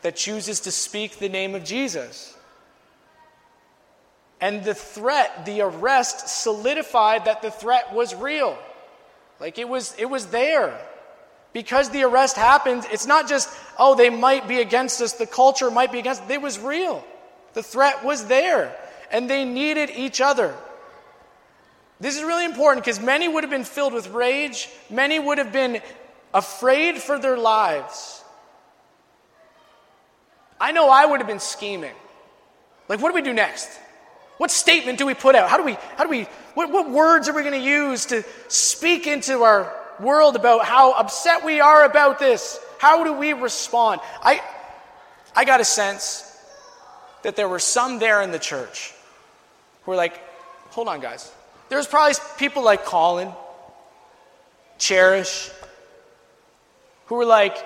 that 0.03 0.15
chooses 0.15 0.61
to 0.61 0.71
speak 0.71 1.17
the 1.17 1.29
name 1.29 1.55
of 1.55 1.63
Jesus. 1.63 2.35
And 4.39 4.63
the 4.63 4.75
threat, 4.75 5.45
the 5.45 5.61
arrest, 5.61 6.29
solidified 6.29 7.25
that 7.25 7.41
the 7.41 7.49
threat 7.49 7.93
was 7.93 8.13
real. 8.13 8.57
Like 9.39 9.57
it 9.57 9.67
was, 9.67 9.95
it 9.97 10.05
was 10.05 10.27
there. 10.27 10.79
Because 11.53 11.89
the 11.89 12.03
arrest 12.03 12.35
happened, 12.35 12.85
it's 12.91 13.07
not 13.07 13.29
just, 13.29 13.49
oh, 13.79 13.95
they 13.95 14.09
might 14.09 14.47
be 14.47 14.59
against 14.59 15.01
us, 15.01 15.13
the 15.13 15.25
culture 15.25 15.71
might 15.71 15.91
be 15.91 15.99
against 15.99 16.23
us. 16.23 16.29
It 16.29 16.41
was 16.41 16.59
real. 16.59 17.03
The 17.53 17.63
threat 17.63 18.03
was 18.03 18.25
there. 18.25 18.75
And 19.09 19.29
they 19.29 19.45
needed 19.45 19.89
each 19.89 20.19
other. 20.19 20.53
This 21.99 22.17
is 22.17 22.23
really 22.23 22.45
important 22.45 22.83
because 22.83 22.99
many 22.99 23.27
would 23.27 23.43
have 23.43 23.51
been 23.51 23.63
filled 23.63 23.93
with 23.93 24.09
rage, 24.09 24.69
many 24.89 25.19
would 25.19 25.37
have 25.37 25.53
been 25.53 25.81
afraid 26.33 26.97
for 26.97 27.17
their 27.17 27.37
lives. 27.37 28.23
I 30.59 30.71
know 30.71 30.89
I 30.89 31.05
would 31.05 31.19
have 31.19 31.27
been 31.27 31.39
scheming. 31.39 31.93
Like, 32.87 33.01
what 33.01 33.09
do 33.09 33.15
we 33.15 33.21
do 33.21 33.33
next? 33.33 33.69
What 34.37 34.51
statement 34.51 34.97
do 34.97 35.05
we 35.05 35.13
put 35.13 35.35
out? 35.35 35.49
How 35.49 35.57
do 35.57 35.63
we, 35.63 35.77
how 35.95 36.03
do 36.03 36.09
we, 36.09 36.23
what, 36.53 36.71
what 36.71 36.89
words 36.89 37.29
are 37.29 37.33
we 37.33 37.41
going 37.41 37.59
to 37.59 37.65
use 37.65 38.05
to 38.07 38.23
speak 38.47 39.07
into 39.07 39.43
our 39.43 39.73
world 39.99 40.35
about 40.35 40.65
how 40.65 40.93
upset 40.93 41.45
we 41.45 41.61
are 41.61 41.85
about 41.85 42.19
this? 42.19 42.59
How 42.79 43.03
do 43.05 43.13
we 43.13 43.31
respond? 43.33 44.01
I, 44.21 44.41
I 45.35 45.45
got 45.45 45.61
a 45.61 45.65
sense 45.65 46.37
that 47.23 47.35
there 47.35 47.47
were 47.47 47.59
some 47.59 47.99
there 47.99 48.21
in 48.21 48.31
the 48.31 48.39
church 48.39 48.93
who 49.83 49.91
were 49.91 49.97
like, 49.97 50.19
hold 50.71 50.89
on, 50.89 50.99
guys. 50.99 51.31
There's 51.69 51.87
probably 51.87 52.15
people 52.37 52.63
like 52.63 52.85
Colin, 52.85 53.31
Cherish, 54.77 55.49
who 57.07 57.15
were 57.15 57.25
like, 57.25 57.57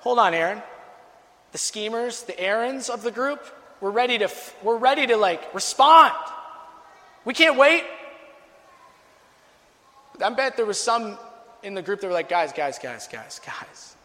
hold 0.00 0.18
on, 0.18 0.34
Aaron. 0.34 0.62
The 1.52 1.58
schemers, 1.58 2.22
the 2.22 2.38
Aarons 2.40 2.88
of 2.88 3.02
the 3.02 3.10
group, 3.10 3.44
we're 3.80 3.90
ready 3.90 4.18
to, 4.18 4.30
we're 4.62 4.78
ready 4.78 5.06
to 5.08 5.16
like 5.16 5.54
respond. 5.54 6.14
We 7.24 7.34
can't 7.34 7.56
wait. 7.58 7.84
I 10.20 10.30
bet 10.30 10.56
there 10.56 10.66
was 10.66 10.80
some 10.80 11.18
in 11.62 11.74
the 11.74 11.82
group 11.82 12.00
that 12.00 12.06
were 12.06 12.12
like, 12.12 12.28
guys, 12.28 12.52
guys, 12.52 12.78
guys, 12.78 13.08
guys, 13.08 13.40
guys. 13.44 13.96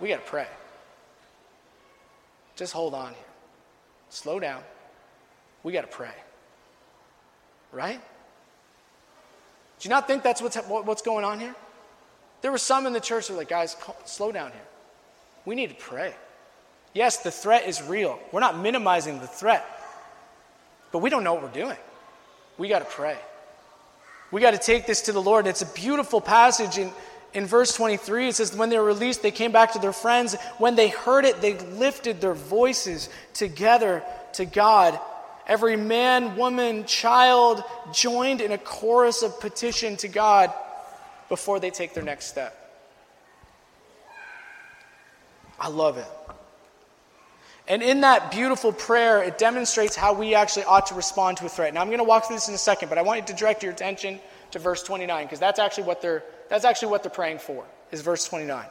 We 0.00 0.08
got 0.08 0.24
to 0.24 0.30
pray. 0.30 0.48
Just 2.56 2.72
hold 2.72 2.94
on 2.94 3.10
here. 3.10 3.24
Slow 4.10 4.40
down. 4.40 4.62
We 5.62 5.72
got 5.72 5.82
to 5.82 5.86
pray. 5.86 6.12
Right? 7.72 8.00
Do 9.80 9.88
you 9.88 9.90
not 9.90 10.06
think 10.06 10.22
that's 10.22 10.40
what's, 10.40 10.56
what's 10.56 11.02
going 11.02 11.24
on 11.24 11.40
here? 11.40 11.54
There 12.42 12.52
were 12.52 12.58
some 12.58 12.86
in 12.86 12.92
the 12.92 13.00
church 13.00 13.26
that 13.26 13.32
were 13.32 13.38
like, 13.38 13.48
guys, 13.48 13.76
slow 14.04 14.30
down 14.30 14.52
here. 14.52 14.60
We 15.44 15.54
need 15.54 15.70
to 15.70 15.76
pray. 15.76 16.14
Yes, 16.94 17.18
the 17.18 17.30
threat 17.30 17.66
is 17.66 17.82
real. 17.82 18.20
We're 18.30 18.40
not 18.40 18.58
minimizing 18.58 19.18
the 19.20 19.26
threat, 19.26 19.64
but 20.92 20.98
we 20.98 21.10
don't 21.10 21.24
know 21.24 21.34
what 21.34 21.42
we're 21.42 21.64
doing. 21.64 21.76
We 22.58 22.68
got 22.68 22.80
to 22.80 22.84
pray. 22.84 23.16
We 24.30 24.40
got 24.40 24.52
to 24.52 24.58
take 24.58 24.86
this 24.86 25.02
to 25.02 25.12
the 25.12 25.22
Lord. 25.22 25.46
It's 25.46 25.62
a 25.62 25.72
beautiful 25.72 26.20
passage 26.20 26.78
in, 26.78 26.90
in 27.32 27.46
verse 27.46 27.74
23. 27.74 28.28
It 28.28 28.34
says, 28.34 28.54
When 28.54 28.68
they 28.68 28.78
were 28.78 28.84
released, 28.84 29.22
they 29.22 29.30
came 29.30 29.52
back 29.52 29.72
to 29.72 29.78
their 29.78 29.92
friends. 29.92 30.36
When 30.58 30.74
they 30.74 30.88
heard 30.88 31.24
it, 31.24 31.40
they 31.40 31.58
lifted 31.58 32.20
their 32.20 32.34
voices 32.34 33.08
together 33.34 34.02
to 34.34 34.44
God. 34.44 34.98
Every 35.46 35.76
man, 35.76 36.36
woman, 36.36 36.84
child 36.84 37.64
joined 37.92 38.40
in 38.40 38.52
a 38.52 38.58
chorus 38.58 39.22
of 39.22 39.40
petition 39.40 39.96
to 39.98 40.08
God 40.08 40.52
before 41.28 41.58
they 41.58 41.70
take 41.70 41.94
their 41.94 42.04
next 42.04 42.26
step. 42.26 42.58
I 45.58 45.68
love 45.68 45.98
it. 45.98 46.08
And 47.68 47.82
in 47.82 48.00
that 48.00 48.32
beautiful 48.32 48.72
prayer, 48.72 49.22
it 49.22 49.38
demonstrates 49.38 49.94
how 49.94 50.12
we 50.12 50.34
actually 50.34 50.64
ought 50.64 50.86
to 50.86 50.94
respond 50.94 51.36
to 51.38 51.46
a 51.46 51.48
threat. 51.48 51.72
Now, 51.72 51.80
I'm 51.80 51.86
going 51.86 51.98
to 51.98 52.04
walk 52.04 52.26
through 52.26 52.36
this 52.36 52.48
in 52.48 52.54
a 52.54 52.58
second, 52.58 52.88
but 52.88 52.98
I 52.98 53.02
want 53.02 53.20
you 53.20 53.26
to 53.26 53.34
direct 53.34 53.62
your 53.62 53.72
attention 53.72 54.18
to 54.50 54.58
verse 54.58 54.82
29 54.82 55.24
because 55.24 55.38
that's 55.38 55.58
actually 55.58 55.84
what 55.84 56.02
they're 56.02 56.24
that's 56.48 56.64
actually 56.64 56.88
what 56.88 57.02
they're 57.02 57.10
praying 57.10 57.38
for. 57.38 57.64
Is 57.92 58.02
verse 58.02 58.26
29. 58.28 58.66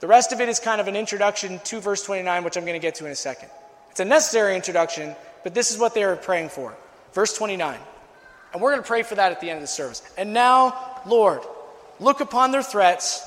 The 0.00 0.06
rest 0.06 0.32
of 0.32 0.40
it 0.40 0.48
is 0.48 0.60
kind 0.60 0.80
of 0.80 0.88
an 0.88 0.96
introduction 0.96 1.60
to 1.64 1.80
verse 1.80 2.02
29, 2.04 2.44
which 2.44 2.56
I'm 2.56 2.64
going 2.64 2.80
to 2.80 2.84
get 2.84 2.94
to 2.96 3.06
in 3.06 3.12
a 3.12 3.16
second. 3.16 3.50
It's 3.90 4.00
a 4.00 4.04
necessary 4.04 4.56
introduction, 4.56 5.14
but 5.42 5.54
this 5.54 5.70
is 5.70 5.78
what 5.78 5.94
they 5.94 6.02
are 6.02 6.16
praying 6.16 6.48
for. 6.50 6.74
Verse 7.12 7.36
29. 7.36 7.78
And 8.52 8.60
we're 8.60 8.72
going 8.72 8.82
to 8.82 8.86
pray 8.86 9.02
for 9.02 9.14
that 9.14 9.32
at 9.32 9.40
the 9.40 9.48
end 9.48 9.58
of 9.58 9.62
the 9.62 9.68
service. 9.68 10.02
And 10.18 10.32
now, 10.32 11.00
Lord, 11.06 11.40
look 11.98 12.20
upon 12.20 12.50
their 12.50 12.62
threats 12.62 13.26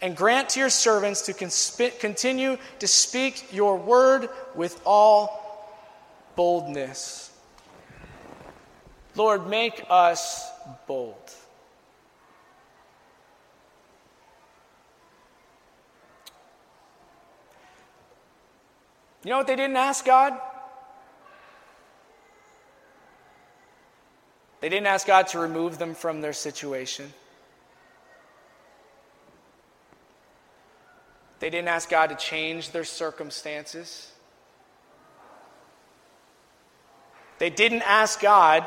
and 0.00 0.16
grant 0.16 0.50
to 0.50 0.60
your 0.60 0.70
servants 0.70 1.22
to 1.22 1.32
consp- 1.32 1.98
continue 2.00 2.58
to 2.80 2.86
speak 2.88 3.52
your 3.52 3.76
word 3.76 4.28
with 4.54 4.80
all 4.84 5.38
boldness. 6.34 7.30
Lord, 9.14 9.46
make 9.48 9.84
us 9.88 10.50
bold. 10.86 11.16
You 19.24 19.30
know 19.30 19.38
what 19.38 19.46
they 19.46 19.54
didn't 19.54 19.76
ask 19.76 20.04
God? 20.04 20.36
They 24.62 24.68
didn't 24.68 24.86
ask 24.86 25.08
God 25.08 25.26
to 25.28 25.40
remove 25.40 25.78
them 25.78 25.92
from 25.92 26.20
their 26.20 26.32
situation. 26.32 27.12
They 31.40 31.50
didn't 31.50 31.66
ask 31.66 31.90
God 31.90 32.10
to 32.10 32.14
change 32.14 32.70
their 32.70 32.84
circumstances. 32.84 34.12
They 37.40 37.50
didn't 37.50 37.82
ask 37.82 38.20
God 38.20 38.64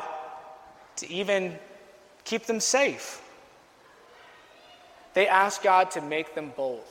to 0.96 1.10
even 1.10 1.58
keep 2.24 2.44
them 2.44 2.60
safe. 2.60 3.22
They 5.14 5.26
asked 5.26 5.62
God 5.62 5.92
to 5.92 6.02
make 6.02 6.34
them 6.34 6.52
bold. 6.54 6.84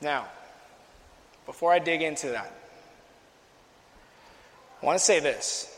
Now, 0.00 0.28
before 1.44 1.72
I 1.72 1.80
dig 1.80 2.02
into 2.02 2.28
that, 2.28 2.61
I 4.82 4.86
want 4.86 4.98
to 4.98 5.04
say 5.04 5.20
this 5.20 5.68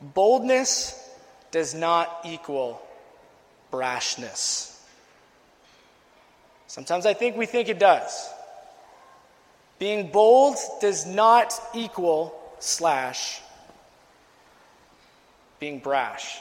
boldness 0.00 1.02
does 1.50 1.74
not 1.74 2.20
equal 2.24 2.80
brashness. 3.72 4.78
Sometimes 6.68 7.06
I 7.06 7.14
think 7.14 7.36
we 7.36 7.46
think 7.46 7.68
it 7.68 7.78
does. 7.78 8.28
Being 9.78 10.10
bold 10.10 10.56
does 10.80 11.04
not 11.06 11.52
equal 11.74 12.38
slash 12.58 13.40
being 15.58 15.78
brash 15.78 16.38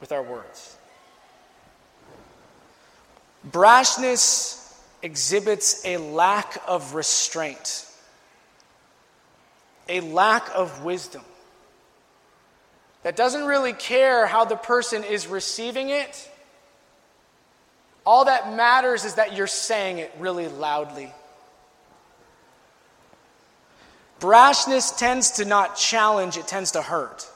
with 0.00 0.12
our 0.12 0.22
words. 0.22 0.76
Brashness 3.48 4.74
exhibits 5.02 5.84
a 5.84 5.96
lack 5.96 6.62
of 6.66 6.94
restraint 6.94 7.86
a 9.88 10.00
lack 10.00 10.48
of 10.54 10.84
wisdom 10.84 11.22
that 13.02 13.16
doesn't 13.16 13.44
really 13.44 13.72
care 13.72 14.26
how 14.26 14.44
the 14.44 14.56
person 14.56 15.04
is 15.04 15.26
receiving 15.26 15.90
it. 15.90 16.30
All 18.06 18.24
that 18.26 18.54
matters 18.54 19.04
is 19.04 19.14
that 19.14 19.36
you're 19.36 19.46
saying 19.46 19.98
it 19.98 20.12
really 20.18 20.48
loudly. 20.48 21.12
Brashness 24.20 24.96
tends 24.96 25.32
to 25.32 25.44
not 25.44 25.76
challenge, 25.76 26.36
it 26.36 26.46
tends 26.46 26.72
to 26.72 26.82
hurt. 26.82 27.28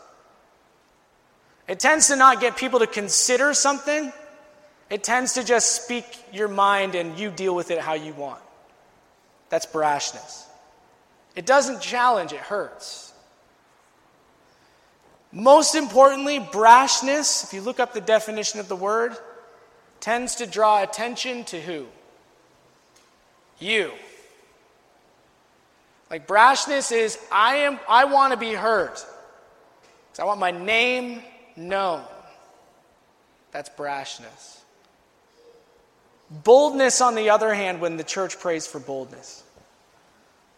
It 1.66 1.80
tends 1.80 2.08
to 2.08 2.16
not 2.16 2.40
get 2.40 2.56
people 2.56 2.78
to 2.78 2.86
consider 2.86 3.52
something. 3.54 4.12
It 4.88 5.02
tends 5.02 5.32
to 5.34 5.42
just 5.42 5.82
speak 5.82 6.04
your 6.32 6.46
mind 6.46 6.94
and 6.94 7.18
you 7.18 7.30
deal 7.30 7.56
with 7.56 7.72
it 7.72 7.80
how 7.80 7.94
you 7.94 8.12
want. 8.12 8.40
That's 9.48 9.66
brashness. 9.66 10.45
It 11.36 11.46
doesn't 11.46 11.80
challenge, 11.80 12.32
it 12.32 12.40
hurts. 12.40 13.12
Most 15.30 15.74
importantly, 15.74 16.40
brashness, 16.40 17.44
if 17.44 17.52
you 17.52 17.60
look 17.60 17.78
up 17.78 17.92
the 17.92 18.00
definition 18.00 18.58
of 18.58 18.68
the 18.68 18.76
word, 18.76 19.16
tends 20.00 20.36
to 20.36 20.46
draw 20.46 20.82
attention 20.82 21.44
to 21.44 21.60
who? 21.60 21.86
You. 23.58 23.92
Like 26.10 26.26
brashness 26.26 26.90
is 26.90 27.18
I 27.30 27.56
am 27.56 27.78
I 27.88 28.04
want 28.06 28.32
to 28.32 28.38
be 28.38 28.52
heard. 28.52 28.92
Cuz 28.92 30.20
I 30.20 30.24
want 30.24 30.40
my 30.40 30.52
name 30.52 31.22
known. 31.56 32.04
That's 33.50 33.68
brashness. 33.70 34.58
Boldness, 36.30 37.00
on 37.00 37.14
the 37.14 37.30
other 37.30 37.54
hand, 37.54 37.80
when 37.80 37.96
the 37.96 38.04
church 38.04 38.38
prays 38.38 38.66
for 38.66 38.80
boldness. 38.80 39.42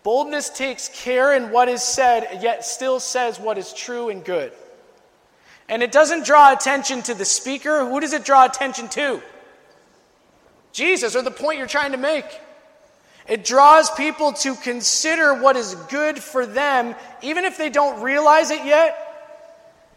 Boldness 0.03 0.51
takes 0.51 0.89
care 0.89 1.35
in 1.35 1.51
what 1.51 1.69
is 1.69 1.83
said, 1.83 2.41
yet 2.43 2.65
still 2.65 3.01
says 3.01 3.39
what 3.39 3.59
is 3.59 3.73
true 3.73 4.09
and 4.09 4.25
good. 4.25 4.53
And 5.69 5.83
it 5.83 5.93
doesn't 5.93 6.25
draw 6.25 6.53
attention 6.53 7.03
to 7.03 7.15
the 7.15 7.25
speaker. 7.25 7.85
Who 7.85 8.01
does 8.01 8.13
it 8.13 8.25
draw 8.25 8.47
attention 8.47 8.89
to? 8.91 9.21
Jesus, 10.73 11.15
or 11.15 11.23
the 11.23 11.31
point 11.31 11.59
you're 11.59 11.67
trying 11.67 11.93
to 11.93 11.99
make. 11.99 12.25
It 13.29 13.45
draws 13.45 13.91
people 13.91 14.33
to 14.35 14.55
consider 14.55 15.35
what 15.35 15.57
is 15.57 15.75
good 15.91 16.19
for 16.19 16.47
them, 16.47 16.95
even 17.21 17.45
if 17.45 17.59
they 17.59 17.69
don't 17.69 18.03
realize 18.03 18.51
it 18.51 18.65
yet. 18.65 19.05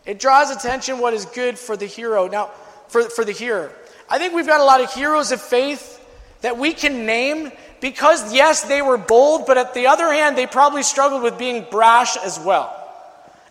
It 0.06 0.20
draws 0.20 0.50
attention 0.50 1.00
what 1.00 1.14
is 1.14 1.26
good 1.26 1.58
for 1.58 1.78
the 1.78 1.86
hero. 1.86 2.28
Now, 2.28 2.52
for, 2.90 3.04
for 3.04 3.24
the 3.24 3.32
hearer. 3.32 3.72
I 4.10 4.18
think 4.18 4.34
we've 4.34 4.48
got 4.48 4.60
a 4.60 4.66
lot 4.66 4.82
of 4.82 4.94
heroes 4.94 5.32
of 5.32 5.42
faith 5.42 5.98
that 6.42 6.58
we 6.58 6.74
can 6.74 7.06
name 7.06 7.52
because, 7.82 8.32
yes, 8.32 8.62
they 8.62 8.82
were 8.82 8.98
bold, 8.98 9.48
but 9.48 9.58
at 9.58 9.74
the 9.74 9.88
other 9.88 10.13
hand, 10.13 10.38
they 10.38 10.46
probably 10.46 10.84
struggled 10.84 11.24
with 11.24 11.38
being 11.38 11.65
brash 11.70 12.15
as 12.15 12.39
well. 12.39 12.78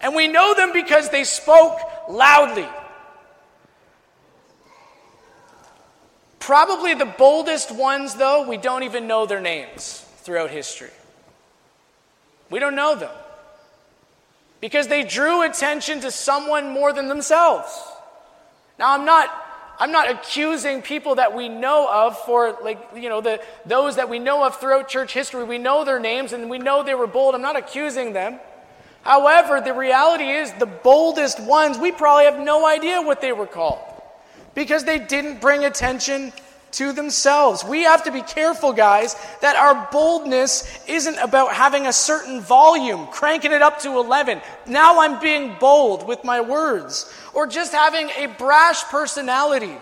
And 0.01 0.15
we 0.15 0.29
know 0.29 0.55
them 0.55 0.73
because 0.73 1.11
they 1.11 1.25
spoke 1.25 1.79
loudly. 2.09 2.67
Probably 6.39 6.95
the 6.95 7.07
boldest 7.07 7.71
ones, 7.71 8.15
though, 8.15 8.49
we 8.49 8.57
don't 8.57 8.85
even 8.85 9.07
know 9.07 9.27
their 9.27 9.41
names 9.41 10.07
throughout 10.19 10.51
history. 10.51 10.91
We 12.49 12.61
don't 12.61 12.75
know 12.75 12.95
them 12.95 13.13
because 14.61 14.89
they 14.89 15.05
drew 15.05 15.43
attention 15.43 16.01
to 16.01 16.11
someone 16.11 16.71
more 16.71 16.93
than 16.93 17.09
themselves. 17.09 17.71
Now, 18.79 18.93
I'm 18.95 19.05
not 19.05 19.29
I'm 19.81 19.93
not 19.93 20.11
accusing 20.11 20.83
people 20.83 21.15
that 21.15 21.35
we 21.35 21.49
know 21.49 21.89
of 21.91 22.19
for, 22.27 22.59
like, 22.63 22.79
you 22.95 23.09
know, 23.09 23.23
the, 23.23 23.41
those 23.65 23.97
that 23.97 24.11
we 24.11 24.19
know 24.19 24.45
of 24.45 24.61
throughout 24.61 24.89
church 24.89 25.15
history. 25.15 25.43
We 25.43 25.57
know 25.57 25.85
their 25.85 25.99
names 25.99 26.35
and 26.35 26.51
we 26.51 26.59
know 26.59 26.83
they 26.83 26.95
were 26.95 27.07
bold. 27.07 27.35
I'm 27.35 27.41
not 27.41 27.57
accusing 27.57 28.13
them. 28.13 28.39
However, 29.03 29.63
the 29.63 29.73
reality 29.73 30.29
is 30.29 30.53
the 30.53 30.67
boldest 30.67 31.41
ones, 31.41 31.79
we 31.79 31.93
probably 31.93 32.25
have 32.25 32.39
no 32.39 32.67
idea 32.67 33.01
what 33.01 33.23
they 33.23 33.33
were 33.33 33.47
called 33.47 33.81
because 34.55 34.85
they 34.85 34.99
didn't 34.99 35.41
bring 35.41 35.65
attention 35.65 36.35
to 36.73 36.93
themselves. 36.93 37.65
We 37.65 37.83
have 37.83 38.05
to 38.05 38.13
be 38.13 38.23
careful, 38.23 38.73
guys, 38.73 39.17
that 39.41 39.57
our 39.57 39.89
boldness 39.91 40.87
isn't 40.89 41.19
about 41.19 41.53
having 41.53 41.87
a 41.87 41.93
certain 41.93 42.41
volume, 42.41 43.07
cranking 43.09 43.53
it 43.53 43.63
up 43.63 43.81
to 43.81 43.99
11. 43.99 44.41
Now 44.67 45.01
I'm 45.01 45.21
being 45.21 45.57
bold 45.59 46.07
with 46.07 46.25
my 46.25 46.41
words, 46.41 47.13
or 47.35 47.47
just 47.47 47.73
having 47.73 48.09
a 48.11 48.27
brash 48.27 48.83
personality. 48.85 49.77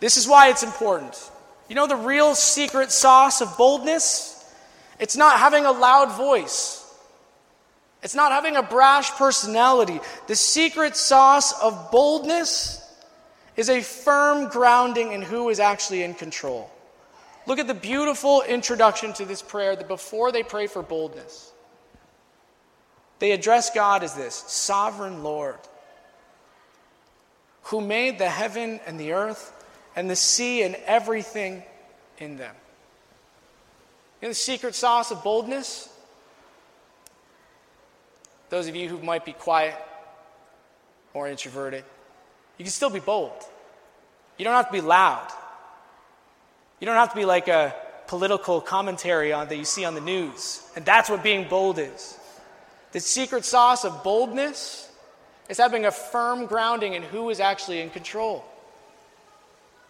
This 0.00 0.16
is 0.16 0.28
why 0.28 0.48
it's 0.48 0.62
important. 0.62 1.30
You 1.68 1.74
know 1.74 1.86
the 1.86 1.96
real 1.96 2.34
secret 2.34 2.90
sauce 2.90 3.40
of 3.40 3.56
boldness? 3.58 4.34
It's 4.98 5.16
not 5.16 5.38
having 5.38 5.64
a 5.64 5.72
loud 5.72 6.12
voice. 6.12 6.84
It's 8.02 8.14
not 8.14 8.32
having 8.32 8.56
a 8.56 8.62
brash 8.62 9.10
personality. 9.12 10.00
The 10.28 10.36
secret 10.36 10.96
sauce 10.96 11.52
of 11.60 11.90
boldness 11.90 12.84
is 13.58 13.68
a 13.68 13.80
firm 13.80 14.48
grounding 14.48 15.12
in 15.12 15.20
who 15.20 15.48
is 15.48 15.58
actually 15.58 16.04
in 16.04 16.14
control. 16.14 16.70
Look 17.44 17.58
at 17.58 17.66
the 17.66 17.74
beautiful 17.74 18.42
introduction 18.42 19.12
to 19.14 19.24
this 19.24 19.42
prayer 19.42 19.74
that 19.74 19.88
before 19.88 20.30
they 20.30 20.44
pray 20.44 20.68
for 20.68 20.80
boldness, 20.80 21.50
they 23.18 23.32
address 23.32 23.70
God 23.70 24.04
as 24.04 24.14
this 24.14 24.36
Sovereign 24.46 25.24
Lord, 25.24 25.58
who 27.64 27.80
made 27.80 28.18
the 28.18 28.28
heaven 28.28 28.78
and 28.86 28.98
the 28.98 29.12
earth 29.12 29.52
and 29.96 30.08
the 30.08 30.14
sea 30.14 30.62
and 30.62 30.76
everything 30.86 31.64
in 32.18 32.36
them. 32.36 32.54
You 34.22 34.28
know 34.28 34.30
the 34.30 34.34
secret 34.36 34.76
sauce 34.76 35.10
of 35.10 35.24
boldness? 35.24 35.88
Those 38.50 38.68
of 38.68 38.76
you 38.76 38.88
who 38.88 39.00
might 39.00 39.24
be 39.24 39.32
quiet 39.32 39.74
or 41.12 41.26
introverted, 41.26 41.84
you 42.58 42.64
can 42.64 42.72
still 42.72 42.90
be 42.90 43.00
bold. 43.00 43.32
You 44.36 44.44
don't 44.44 44.54
have 44.54 44.66
to 44.66 44.72
be 44.72 44.80
loud. 44.80 45.28
You 46.80 46.86
don't 46.86 46.96
have 46.96 47.10
to 47.10 47.16
be 47.16 47.24
like 47.24 47.48
a 47.48 47.74
political 48.06 48.60
commentary 48.60 49.32
on, 49.32 49.48
that 49.48 49.56
you 49.56 49.64
see 49.64 49.84
on 49.84 49.94
the 49.94 50.00
news. 50.00 50.62
And 50.76 50.84
that's 50.84 51.08
what 51.08 51.22
being 51.22 51.48
bold 51.48 51.78
is. 51.78 52.18
The 52.92 53.00
secret 53.00 53.44
sauce 53.44 53.84
of 53.84 54.02
boldness 54.02 54.90
is 55.48 55.58
having 55.58 55.86
a 55.86 55.90
firm 55.90 56.46
grounding 56.46 56.94
in 56.94 57.02
who 57.02 57.30
is 57.30 57.40
actually 57.40 57.80
in 57.80 57.90
control. 57.90 58.44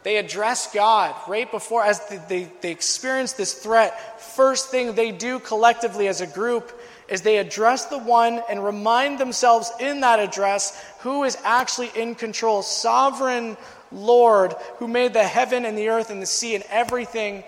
They 0.05 0.17
address 0.17 0.73
God 0.73 1.15
right 1.27 1.51
before, 1.51 1.85
as 1.85 2.01
they, 2.29 2.49
they 2.61 2.71
experience 2.71 3.33
this 3.33 3.55
threat. 3.55 4.21
First 4.21 4.71
thing 4.71 4.95
they 4.95 5.11
do 5.11 5.39
collectively 5.39 6.09
as 6.09 6.21
a 6.21 6.27
group 6.27 6.73
is 7.09 7.23
they 7.23 7.39
address 7.39 7.87
the 7.87 7.99
one 7.99 8.41
and 8.49 8.65
remind 8.65 9.19
themselves 9.19 9.73
in 9.81 10.01
that 10.01 10.21
address 10.21 10.83
who 11.01 11.25
is 11.25 11.37
actually 11.45 11.91
in 11.97 12.15
control. 12.15 12.63
Sovereign 12.63 13.57
Lord, 13.91 14.55
who 14.77 14.87
made 14.87 15.15
the 15.15 15.25
heaven 15.25 15.65
and 15.65 15.77
the 15.77 15.89
earth 15.89 16.11
and 16.11 16.23
the 16.23 16.27
sea 16.27 16.55
and 16.55 16.65
everything 16.71 17.43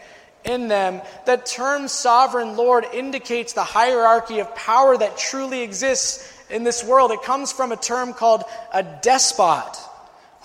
in 0.44 0.68
them. 0.68 1.02
That 1.26 1.46
term 1.46 1.88
sovereign 1.88 2.56
Lord 2.56 2.86
indicates 2.92 3.52
the 3.52 3.64
hierarchy 3.64 4.40
of 4.40 4.54
power 4.54 4.96
that 4.96 5.18
truly 5.18 5.62
exists 5.62 6.32
in 6.48 6.64
this 6.64 6.82
world. 6.82 7.10
It 7.10 7.22
comes 7.22 7.52
from 7.52 7.72
a 7.72 7.76
term 7.76 8.14
called 8.14 8.44
a 8.72 8.82
despot, 8.82 9.76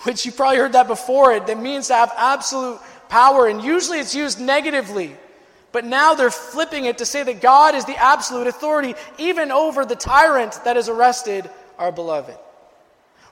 which 0.06 0.24
you 0.24 0.32
probably 0.32 0.58
heard 0.58 0.72
that 0.72 0.86
before. 0.86 1.32
It 1.32 1.58
means 1.58 1.88
to 1.88 1.94
have 1.94 2.12
absolute 2.16 2.78
power, 3.08 3.48
and 3.48 3.62
usually 3.62 3.98
it's 3.98 4.14
used 4.14 4.40
negatively. 4.40 5.16
But 5.72 5.84
now 5.84 6.14
they're 6.14 6.30
flipping 6.30 6.84
it 6.84 6.98
to 6.98 7.04
say 7.04 7.22
that 7.24 7.42
God 7.42 7.74
is 7.74 7.84
the 7.84 7.96
absolute 7.96 8.46
authority, 8.46 8.94
even 9.18 9.50
over 9.50 9.84
the 9.84 9.96
tyrant 9.96 10.58
that 10.64 10.76
has 10.76 10.88
arrested 10.88 11.50
our 11.78 11.92
beloved. 11.92 12.36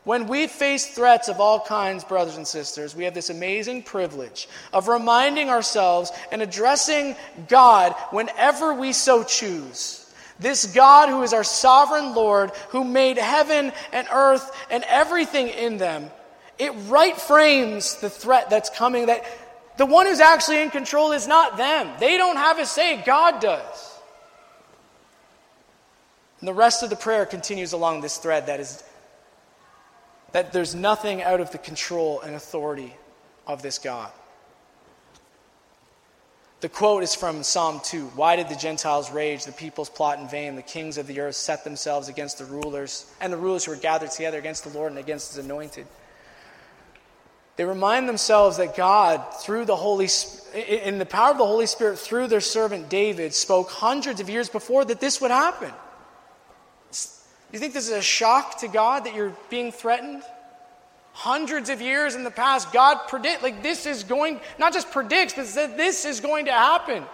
When 0.02 0.26
we 0.26 0.48
face 0.48 0.86
threats 0.86 1.28
of 1.28 1.40
all 1.40 1.60
kinds, 1.60 2.04
brothers 2.04 2.36
and 2.36 2.46
sisters, 2.46 2.94
we 2.94 3.04
have 3.04 3.14
this 3.14 3.30
amazing 3.30 3.84
privilege 3.84 4.48
of 4.72 4.88
reminding 4.88 5.48
ourselves 5.48 6.12
and 6.30 6.42
addressing 6.42 7.16
God 7.48 7.94
whenever 8.10 8.74
we 8.74 8.92
so 8.92 9.24
choose. 9.24 10.12
This 10.38 10.66
God 10.74 11.08
who 11.08 11.22
is 11.22 11.32
our 11.32 11.44
sovereign 11.44 12.14
Lord, 12.14 12.50
who 12.68 12.84
made 12.84 13.16
heaven 13.16 13.72
and 13.92 14.06
earth 14.12 14.50
and 14.68 14.84
everything 14.88 15.48
in 15.48 15.78
them, 15.78 16.10
it 16.58 16.72
right 16.88 17.16
frames 17.16 17.96
the 17.96 18.10
threat 18.10 18.50
that's 18.50 18.70
coming 18.70 19.06
that 19.06 19.24
the 19.76 19.86
one 19.86 20.06
who's 20.06 20.20
actually 20.20 20.62
in 20.62 20.70
control 20.70 21.12
is 21.12 21.26
not 21.26 21.56
them. 21.56 21.90
They 21.98 22.16
don't 22.16 22.36
have 22.36 22.58
a 22.58 22.66
say, 22.66 23.02
God 23.04 23.40
does. 23.40 23.98
And 26.40 26.48
the 26.48 26.54
rest 26.54 26.82
of 26.82 26.90
the 26.90 26.96
prayer 26.96 27.26
continues 27.26 27.72
along 27.72 28.00
this 28.02 28.18
thread 28.18 28.46
that 28.46 28.60
is 28.60 28.84
that 30.32 30.52
there's 30.52 30.74
nothing 30.74 31.22
out 31.22 31.40
of 31.40 31.52
the 31.52 31.58
control 31.58 32.20
and 32.20 32.34
authority 32.34 32.92
of 33.46 33.62
this 33.62 33.78
God. 33.78 34.10
The 36.60 36.68
quote 36.68 37.02
is 37.02 37.14
from 37.14 37.42
Psalm 37.42 37.80
2 37.84 38.06
Why 38.08 38.36
did 38.36 38.48
the 38.48 38.56
Gentiles 38.56 39.10
rage, 39.12 39.44
the 39.44 39.52
peoples 39.52 39.88
plot 39.88 40.18
in 40.18 40.28
vain, 40.28 40.56
the 40.56 40.62
kings 40.62 40.98
of 40.98 41.06
the 41.06 41.20
earth 41.20 41.36
set 41.36 41.62
themselves 41.62 42.08
against 42.08 42.38
the 42.38 42.46
rulers, 42.46 43.06
and 43.20 43.32
the 43.32 43.36
rulers 43.36 43.64
who 43.64 43.72
were 43.72 43.76
gathered 43.76 44.10
together 44.10 44.38
against 44.38 44.64
the 44.64 44.76
Lord 44.76 44.90
and 44.90 44.98
against 44.98 45.34
his 45.34 45.44
anointed? 45.44 45.86
They 47.56 47.64
remind 47.64 48.08
themselves 48.08 48.56
that 48.56 48.76
God, 48.76 49.22
through 49.40 49.66
the 49.66 49.76
Holy, 49.76 50.08
in 50.54 50.98
the 50.98 51.06
power 51.06 51.30
of 51.30 51.38
the 51.38 51.46
Holy 51.46 51.66
Spirit, 51.66 51.98
through 51.98 52.26
their 52.26 52.40
servant 52.40 52.88
David, 52.88 53.32
spoke 53.32 53.70
hundreds 53.70 54.20
of 54.20 54.28
years 54.28 54.48
before 54.48 54.84
that 54.84 55.00
this 55.00 55.20
would 55.20 55.30
happen. 55.30 55.72
You 57.52 57.60
think 57.60 57.72
this 57.72 57.88
is 57.88 57.96
a 57.96 58.02
shock 58.02 58.58
to 58.58 58.68
God 58.68 59.04
that 59.04 59.14
you're 59.14 59.36
being 59.48 59.70
threatened? 59.70 60.24
Hundreds 61.12 61.70
of 61.70 61.80
years 61.80 62.16
in 62.16 62.24
the 62.24 62.30
past, 62.30 62.72
God 62.72 63.06
predict 63.06 63.44
like 63.44 63.62
this 63.62 63.86
is 63.86 64.02
going 64.02 64.40
not 64.58 64.72
just 64.72 64.90
predicts, 64.90 65.34
but 65.34 65.46
said 65.46 65.76
this 65.76 66.04
is 66.04 66.18
going 66.18 66.46
to 66.46 66.52
happen. 66.52 67.04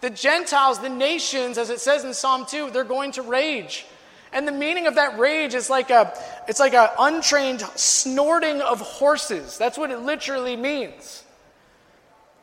The 0.00 0.10
Gentiles, 0.10 0.78
the 0.78 0.88
nations, 0.88 1.58
as 1.58 1.70
it 1.70 1.80
says 1.80 2.04
in 2.04 2.14
Psalm 2.14 2.46
2, 2.46 2.70
they're 2.70 2.84
going 2.84 3.10
to 3.12 3.22
rage. 3.22 3.84
And 4.32 4.46
the 4.46 4.52
meaning 4.52 4.86
of 4.86 4.96
that 4.96 5.18
rage 5.18 5.54
is 5.54 5.70
like 5.70 5.90
a 5.90 6.12
it's 6.46 6.60
like 6.60 6.74
an 6.74 6.88
untrained 6.98 7.60
snorting 7.76 8.60
of 8.60 8.80
horses. 8.80 9.58
That's 9.58 9.78
what 9.78 9.90
it 9.90 10.00
literally 10.00 10.56
means. 10.56 11.24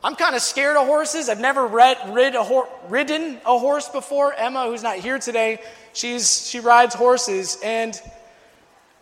I'm 0.03 0.15
kind 0.15 0.35
of 0.35 0.41
scared 0.41 0.77
of 0.77 0.85
horses. 0.85 1.29
I've 1.29 1.39
never 1.39 1.65
read, 1.65 1.97
rid 2.09 2.35
a 2.35 2.43
hor- 2.43 2.69
ridden 2.89 3.39
a 3.45 3.57
horse 3.57 3.89
before. 3.89 4.33
Emma, 4.33 4.67
who's 4.67 4.83
not 4.83 4.97
here 4.97 5.17
today, 5.17 5.59
she's 5.93 6.47
she 6.47 6.59
rides 6.59 6.93
horses 6.93 7.57
and 7.63 7.99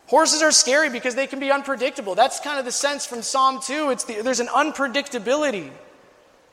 horses 0.07 0.41
are 0.41 0.51
scary 0.51 0.89
because 0.89 1.15
they 1.15 1.27
can 1.27 1.39
be 1.39 1.51
unpredictable. 1.51 2.15
That's 2.15 2.39
kind 2.39 2.59
of 2.59 2.65
the 2.65 2.71
sense 2.71 3.05
from 3.05 3.21
Psalm 3.21 3.59
2. 3.61 3.89
It's 3.89 4.03
the, 4.05 4.21
there's 4.21 4.39
an 4.39 4.47
unpredictability. 4.47 5.71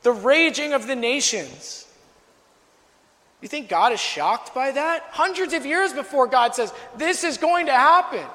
The 0.03 0.11
raging 0.11 0.73
of 0.73 0.87
the 0.87 0.95
nations. 0.95 1.85
You 3.41 3.47
think 3.47 3.69
God 3.69 3.91
is 3.91 3.99
shocked 3.99 4.53
by 4.53 4.71
that? 4.71 5.03
Hundreds 5.09 5.53
of 5.53 5.65
years 5.65 5.93
before 5.93 6.27
God 6.27 6.53
says, 6.53 6.71
This 6.95 7.23
is 7.23 7.37
going 7.37 7.65
to 7.65 7.71
happen. 7.71 8.25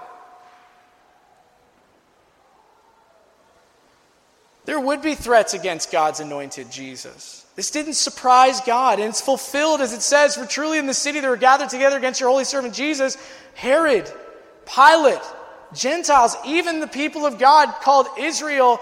There 4.64 4.80
would 4.80 5.00
be 5.00 5.14
threats 5.14 5.54
against 5.54 5.92
God's 5.92 6.18
anointed 6.18 6.72
Jesus. 6.72 7.46
This 7.54 7.70
didn't 7.70 7.94
surprise 7.94 8.60
God, 8.60 8.98
and 8.98 9.08
it's 9.08 9.20
fulfilled 9.20 9.80
as 9.80 9.92
it 9.92 10.02
says, 10.02 10.34
For 10.34 10.44
truly 10.44 10.78
in 10.78 10.86
the 10.86 10.94
city 10.94 11.20
they 11.20 11.28
were 11.28 11.36
gathered 11.36 11.68
together 11.68 11.96
against 11.96 12.20
your 12.20 12.28
holy 12.28 12.44
servant 12.44 12.74
Jesus, 12.74 13.16
Herod, 13.54 14.12
Pilate, 14.66 15.22
Gentiles, 15.72 16.36
even 16.44 16.80
the 16.80 16.88
people 16.88 17.24
of 17.24 17.38
God 17.38 17.72
called 17.80 18.08
Israel 18.18 18.80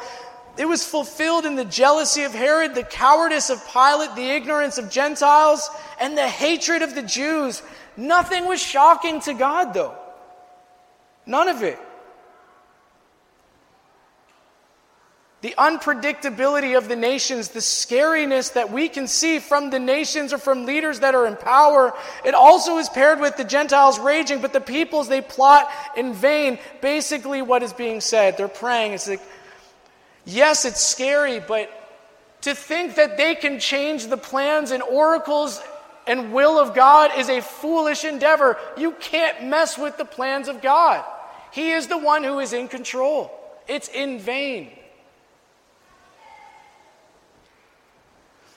it 0.56 0.66
was 0.66 0.84
fulfilled 0.84 1.46
in 1.46 1.56
the 1.56 1.64
jealousy 1.64 2.22
of 2.22 2.32
Herod, 2.32 2.74
the 2.74 2.84
cowardice 2.84 3.50
of 3.50 3.60
Pilate, 3.72 4.14
the 4.14 4.30
ignorance 4.30 4.78
of 4.78 4.90
Gentiles, 4.90 5.68
and 5.98 6.16
the 6.16 6.28
hatred 6.28 6.82
of 6.82 6.94
the 6.94 7.02
Jews. 7.02 7.62
Nothing 7.96 8.46
was 8.46 8.62
shocking 8.62 9.20
to 9.22 9.34
God, 9.34 9.74
though. 9.74 9.96
None 11.26 11.48
of 11.48 11.62
it. 11.62 11.78
The 15.40 15.54
unpredictability 15.58 16.78
of 16.78 16.88
the 16.88 16.96
nations, 16.96 17.48
the 17.48 17.60
scariness 17.60 18.54
that 18.54 18.72
we 18.72 18.88
can 18.88 19.06
see 19.06 19.40
from 19.40 19.68
the 19.68 19.78
nations 19.78 20.32
or 20.32 20.38
from 20.38 20.64
leaders 20.64 21.00
that 21.00 21.14
are 21.14 21.26
in 21.26 21.36
power, 21.36 21.92
it 22.24 22.32
also 22.32 22.78
is 22.78 22.88
paired 22.88 23.20
with 23.20 23.36
the 23.36 23.44
Gentiles 23.44 23.98
raging, 23.98 24.40
but 24.40 24.54
the 24.54 24.60
peoples, 24.60 25.06
they 25.06 25.20
plot 25.20 25.68
in 25.98 26.14
vain. 26.14 26.58
Basically, 26.80 27.42
what 27.42 27.62
is 27.62 27.74
being 27.74 28.00
said, 28.00 28.38
they're 28.38 28.48
praying. 28.48 28.92
It's 28.92 29.06
like, 29.06 29.20
Yes, 30.24 30.64
it's 30.64 30.80
scary, 30.80 31.40
but 31.40 31.70
to 32.42 32.54
think 32.54 32.96
that 32.96 33.16
they 33.16 33.34
can 33.34 33.58
change 33.58 34.06
the 34.06 34.16
plans 34.16 34.70
and 34.70 34.82
oracles 34.82 35.60
and 36.06 36.32
will 36.32 36.58
of 36.58 36.74
God 36.74 37.10
is 37.16 37.28
a 37.28 37.40
foolish 37.40 38.04
endeavor. 38.04 38.58
You 38.76 38.92
can't 38.92 39.44
mess 39.44 39.78
with 39.78 39.96
the 39.96 40.04
plans 40.04 40.48
of 40.48 40.60
God. 40.60 41.04
He 41.52 41.70
is 41.70 41.86
the 41.86 41.98
one 41.98 42.24
who 42.24 42.40
is 42.40 42.52
in 42.52 42.68
control. 42.68 43.30
It's 43.66 43.88
in 43.88 44.18
vain. 44.18 44.70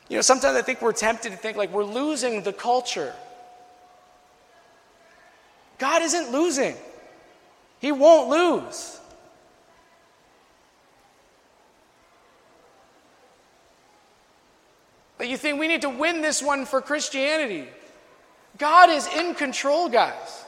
You 0.09 0.17
know, 0.17 0.21
sometimes 0.21 0.57
I 0.57 0.61
think 0.61 0.81
we're 0.81 0.93
tempted 0.93 1.31
to 1.31 1.37
think 1.37 1.57
like 1.57 1.71
we're 1.71 1.83
losing 1.83 2.41
the 2.43 2.53
culture. 2.53 3.13
God 5.77 6.01
isn't 6.01 6.31
losing, 6.31 6.75
He 7.79 7.91
won't 7.91 8.29
lose. 8.29 8.99
But 15.17 15.27
you 15.27 15.37
think 15.37 15.59
we 15.59 15.67
need 15.67 15.81
to 15.81 15.89
win 15.89 16.21
this 16.21 16.41
one 16.41 16.65
for 16.65 16.81
Christianity. 16.81 17.67
God 18.57 18.89
is 18.89 19.07
in 19.07 19.35
control, 19.35 19.89
guys. 19.89 20.45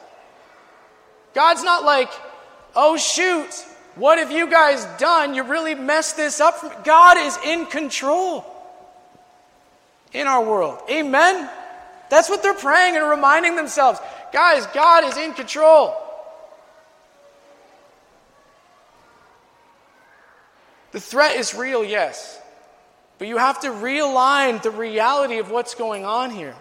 God's 1.34 1.64
not 1.64 1.84
like, 1.84 2.12
oh 2.76 2.98
shoot, 2.98 3.50
what 3.96 4.18
have 4.18 4.32
you 4.32 4.50
guys 4.50 4.86
done? 4.98 5.34
You 5.36 5.44
really 5.44 5.76
messed 5.76 6.18
this 6.18 6.40
up. 6.40 6.86
God 6.86 7.18
is 7.18 7.38
in 7.46 7.66
control 7.66 8.46
in 10.14 10.28
our 10.28 10.44
world. 10.44 10.80
Amen? 10.90 11.50
That's 12.10 12.30
what 12.30 12.42
they're 12.42 12.54
praying 12.54 12.96
and 12.96 13.08
reminding 13.08 13.56
themselves. 13.56 14.00
Guys, 14.34 14.66
God 14.68 15.04
is 15.04 15.18
in 15.18 15.34
control. 15.34 15.96
The 20.92 21.00
threat 21.00 21.36
is 21.36 21.54
real, 21.54 21.84
yes. 21.84 22.40
But 23.20 23.28
you 23.28 23.38
have 23.38 23.60
to 23.62 23.68
realign 23.68 24.62
the 24.64 24.72
reality 24.72 25.38
of 25.38 25.52
what's 25.52 25.76
going 25.76 26.06
on 26.06 26.32
here. 26.32 26.56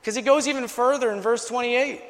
Because 0.00 0.14
he 0.14 0.22
goes 0.22 0.46
even 0.46 0.68
further 0.68 1.10
in 1.10 1.20
verse 1.20 1.48
28. 1.48 2.00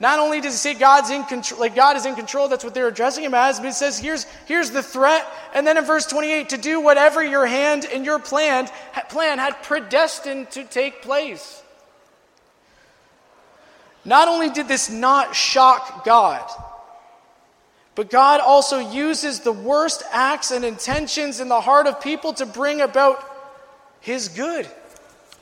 Not 0.00 0.18
only 0.18 0.40
does 0.40 0.54
he 0.54 0.58
say 0.58 0.78
God's 0.78 1.10
in 1.10 1.24
control, 1.24 1.60
like 1.60 1.74
God 1.74 1.96
is 1.96 2.06
in 2.06 2.14
control, 2.14 2.48
that's 2.48 2.64
what 2.64 2.72
they're 2.74 2.88
addressing 2.88 3.24
him 3.24 3.34
as, 3.34 3.58
but 3.58 3.68
it 3.68 3.74
says 3.74 3.98
here's, 3.98 4.24
here's 4.46 4.70
the 4.70 4.82
threat. 4.82 5.26
And 5.54 5.66
then 5.66 5.76
in 5.76 5.84
verse 5.84 6.06
28, 6.06 6.50
to 6.50 6.56
do 6.56 6.80
whatever 6.80 7.22
your 7.22 7.46
hand 7.46 7.86
and 7.92 8.04
your 8.04 8.18
plan, 8.18 8.68
plan 9.08 9.38
had 9.38 9.62
predestined 9.62 10.50
to 10.52 10.64
take 10.64 11.02
place. 11.02 11.62
Not 14.04 14.28
only 14.28 14.50
did 14.50 14.68
this 14.68 14.90
not 14.90 15.34
shock 15.34 16.04
God, 16.04 16.48
but 17.94 18.10
God 18.10 18.40
also 18.40 18.78
uses 18.78 19.40
the 19.40 19.52
worst 19.52 20.02
acts 20.10 20.50
and 20.50 20.64
intentions 20.64 21.40
in 21.40 21.48
the 21.48 21.60
heart 21.60 21.86
of 21.86 22.00
people 22.00 22.32
to 22.34 22.46
bring 22.46 22.80
about 22.80 23.24
His 24.00 24.28
good 24.28 24.68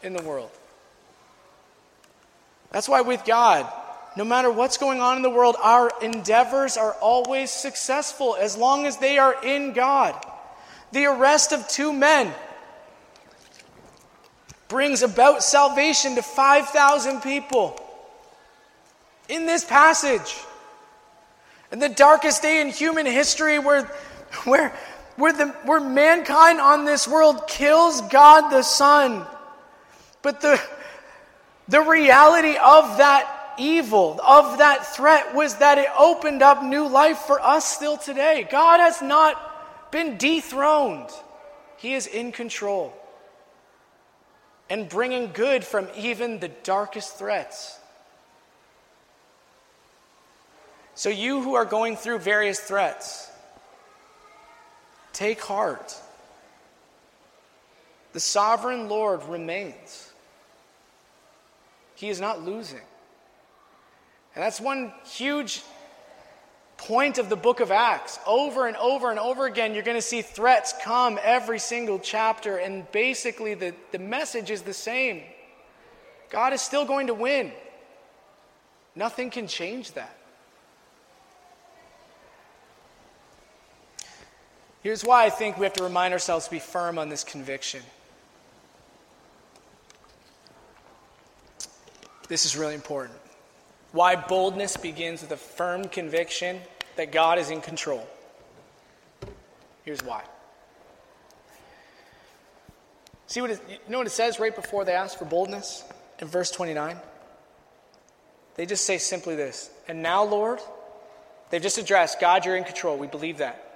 in 0.03 0.13
the 0.13 0.23
world. 0.23 0.51
That's 2.71 2.89
why 2.89 3.01
with 3.03 3.25
God, 3.25 3.71
no 4.17 4.25
matter 4.25 4.51
what's 4.51 4.77
going 4.77 5.01
on 5.01 5.17
in 5.17 5.23
the 5.23 5.31
world, 5.31 5.57
our 5.63 5.91
endeavors 6.03 6.77
are 6.77 6.93
always 6.95 7.51
successful 7.51 8.37
as 8.39 8.57
long 8.57 8.87
as 8.87 8.99
they 8.99 9.19
are 9.19 9.43
in 9.43 9.73
God. 9.73 10.15
The 10.93 11.07
arrest 11.07 11.53
of 11.53 11.67
two 11.69 11.93
men 11.93 12.33
brings 14.69 15.03
about 15.03 15.43
salvation 15.43 16.15
to 16.17 16.23
5,000 16.23 17.21
people. 17.23 17.79
In 19.29 19.47
this 19.47 19.65
passage, 19.65 20.37
in 21.73 21.79
the 21.79 21.89
darkest 21.89 22.43
day 22.43 22.61
in 22.61 22.69
human 22.69 23.07
history, 23.07 23.59
where, 23.59 23.85
where, 24.45 24.77
where, 25.17 25.33
the, 25.33 25.49
where 25.65 25.81
mankind 25.81 26.61
on 26.61 26.85
this 26.85 27.09
world 27.09 27.49
kills 27.49 28.03
God 28.03 28.51
the 28.51 28.63
Son, 28.63 29.27
but 30.21 30.41
the, 30.41 30.61
the 31.69 31.81
reality 31.81 32.57
of 32.63 32.99
that 32.99 33.55
evil, 33.59 34.21
of 34.25 34.59
that 34.59 34.95
threat, 34.95 35.35
was 35.35 35.57
that 35.57 35.79
it 35.79 35.89
opened 35.99 36.43
up 36.43 36.63
new 36.63 36.87
life 36.87 37.19
for 37.19 37.41
us 37.41 37.65
still 37.65 37.97
today. 37.97 38.47
God 38.51 38.79
has 38.79 39.01
not 39.03 39.91
been 39.91 40.19
dethroned, 40.19 41.09
He 41.79 41.95
is 41.95 42.07
in 42.07 42.33
control 42.33 42.95
and 44.73 44.89
bringing 44.89 45.33
good 45.33 45.65
from 45.65 45.87
even 45.95 46.39
the 46.39 46.49
darkest 46.49 47.19
threats. 47.19 47.79
So, 51.03 51.09
you 51.09 51.43
who 51.43 51.55
are 51.57 51.65
going 51.65 51.97
through 51.97 52.21
various 52.21 52.61
threats, 52.61 53.29
take 55.13 55.41
heart. 55.41 56.01
The 58.13 58.21
sovereign 58.21 58.89
Lord 58.89 59.25
remains. 59.25 60.13
He 61.97 62.09
is 62.09 62.21
not 62.21 62.45
losing. 62.45 62.83
And 64.37 64.45
that's 64.45 64.61
one 64.61 64.93
huge 65.05 65.65
point 66.77 67.19
of 67.19 67.29
the 67.29 67.35
book 67.35 67.59
of 67.59 67.73
Acts. 67.73 68.21
Over 68.25 68.69
and 68.69 68.77
over 68.77 69.11
and 69.11 69.19
over 69.19 69.47
again, 69.47 69.75
you're 69.75 69.83
going 69.83 69.99
to 69.99 70.03
see 70.03 70.23
threats 70.23 70.73
come 70.85 71.19
every 71.21 71.59
single 71.59 71.99
chapter, 71.99 72.59
and 72.59 72.89
basically 72.93 73.55
the, 73.55 73.75
the 73.91 73.99
message 73.99 74.53
is 74.53 74.63
the 74.63 74.73
same 74.73 75.23
God 76.31 76.53
is 76.53 76.63
still 76.63 76.85
going 76.85 77.09
to 77.09 77.15
win. 77.15 77.51
Nothing 78.95 79.31
can 79.31 79.49
change 79.49 79.95
that. 79.95 80.17
Here's 84.83 85.05
why 85.05 85.25
I 85.25 85.31
think 85.31 85.59
we 85.59 85.65
have 85.65 85.75
to 85.75 85.85
remind 85.85 86.13
ourselves 86.13 86.47
to 86.47 86.51
be 86.51 86.59
firm 86.59 86.99
on 86.99 87.09
this 87.09 87.23
conviction. 87.23 87.83
This 92.29 92.45
is 92.45 92.57
really 92.57 92.75
important. 92.75 93.19
Why 93.93 94.17
boldness 94.17 94.77
begins 94.77 95.21
with 95.23 95.31
a 95.33 95.37
firm 95.37 95.87
conviction 95.89 96.61
that 96.97 97.13
God 97.13 97.39
is 97.39 97.51
in 97.51 97.61
control. 97.61 98.07
Here's 99.85 100.03
why. 100.03 100.23
See 103.27 103.41
what 103.41 103.51
it, 103.51 103.61
you 103.69 103.79
know 103.89 103.99
what 103.99 104.07
it 104.07 104.11
says 104.11 104.39
right 104.39 104.55
before 104.55 104.85
they 104.85 104.93
ask 104.93 105.19
for 105.19 105.25
boldness 105.25 105.85
in 106.19 106.29
verse 106.29 106.51
29? 106.51 106.97
They 108.55 108.67
just 108.67 108.85
say 108.85 108.99
simply 108.99 109.35
this, 109.35 109.71
and 109.89 110.03
now, 110.03 110.25
Lord, 110.25 110.61
they've 111.51 111.63
just 111.63 111.79
addressed 111.79 112.21
God, 112.21 112.45
you're 112.45 112.57
in 112.57 112.65
control. 112.65 112.99
We 112.99 113.07
believe 113.07 113.39
that. 113.39 113.72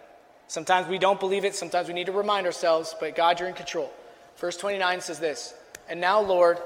Sometimes 0.48 0.86
we 0.86 0.98
don't 0.98 1.18
believe 1.18 1.44
it, 1.44 1.54
sometimes 1.54 1.88
we 1.88 1.94
need 1.94 2.06
to 2.06 2.12
remind 2.12 2.46
ourselves, 2.46 2.94
but 3.00 3.16
God, 3.16 3.40
you're 3.40 3.48
in 3.48 3.54
control. 3.54 3.92
Verse 4.36 4.56
29 4.56 5.00
says 5.00 5.18
this 5.18 5.54
And 5.88 6.00
now, 6.00 6.20
Lord, 6.20 6.58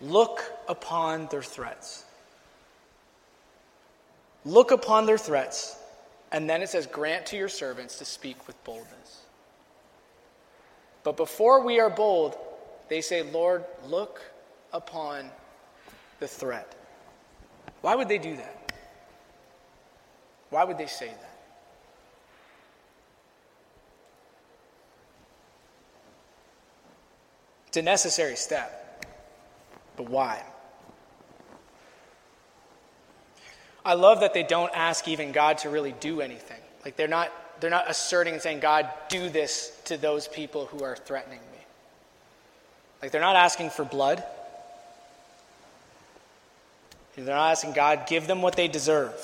look 0.00 0.42
upon 0.68 1.26
their 1.30 1.42
threats. 1.42 2.04
Look 4.44 4.70
upon 4.70 5.06
their 5.06 5.18
threats. 5.18 5.76
And 6.32 6.48
then 6.48 6.62
it 6.62 6.68
says, 6.68 6.86
Grant 6.86 7.26
to 7.26 7.36
your 7.36 7.48
servants 7.48 7.98
to 7.98 8.04
speak 8.04 8.46
with 8.46 8.62
boldness. 8.64 9.22
But 11.02 11.16
before 11.16 11.64
we 11.64 11.80
are 11.80 11.90
bold, 11.90 12.36
they 12.88 13.00
say, 13.00 13.22
Lord, 13.22 13.64
look 13.86 14.20
upon 14.72 15.30
the 16.20 16.28
threat. 16.28 16.74
Why 17.80 17.94
would 17.94 18.08
they 18.08 18.18
do 18.18 18.36
that? 18.36 18.72
Why 20.50 20.64
would 20.64 20.78
they 20.78 20.86
say 20.86 21.08
that? 21.08 21.25
It's 27.76 27.82
a 27.82 27.84
necessary 27.84 28.36
step. 28.36 29.04
But 29.98 30.08
why? 30.08 30.42
I 33.84 33.92
love 33.92 34.20
that 34.20 34.32
they 34.32 34.44
don't 34.44 34.72
ask 34.74 35.06
even 35.08 35.30
God 35.30 35.58
to 35.58 35.68
really 35.68 35.92
do 36.00 36.22
anything. 36.22 36.56
Like 36.86 36.96
they're 36.96 37.06
not 37.06 37.30
they're 37.60 37.68
not 37.68 37.90
asserting 37.90 38.32
and 38.32 38.40
saying, 38.40 38.60
God, 38.60 38.88
do 39.10 39.28
this 39.28 39.78
to 39.84 39.98
those 39.98 40.26
people 40.26 40.64
who 40.64 40.84
are 40.84 40.96
threatening 40.96 41.40
me. 41.52 41.58
Like 43.02 43.10
they're 43.10 43.20
not 43.20 43.36
asking 43.36 43.68
for 43.68 43.84
blood. 43.84 44.24
They're 47.14 47.26
not 47.26 47.50
asking 47.50 47.74
God, 47.74 48.06
give 48.08 48.26
them 48.26 48.40
what 48.40 48.56
they 48.56 48.68
deserve. 48.68 49.20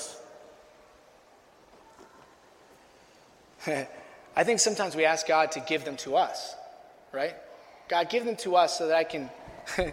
I 3.66 4.44
think 4.44 4.60
sometimes 4.60 4.94
we 4.94 5.06
ask 5.06 5.26
God 5.26 5.52
to 5.52 5.60
give 5.60 5.86
them 5.86 5.96
to 5.98 6.16
us, 6.16 6.54
right? 7.12 7.34
God, 7.88 8.08
give 8.08 8.24
them 8.24 8.36
to 8.36 8.56
us 8.56 8.78
so 8.78 8.88
that 8.88 8.96
I 8.96 9.04
can 9.04 9.30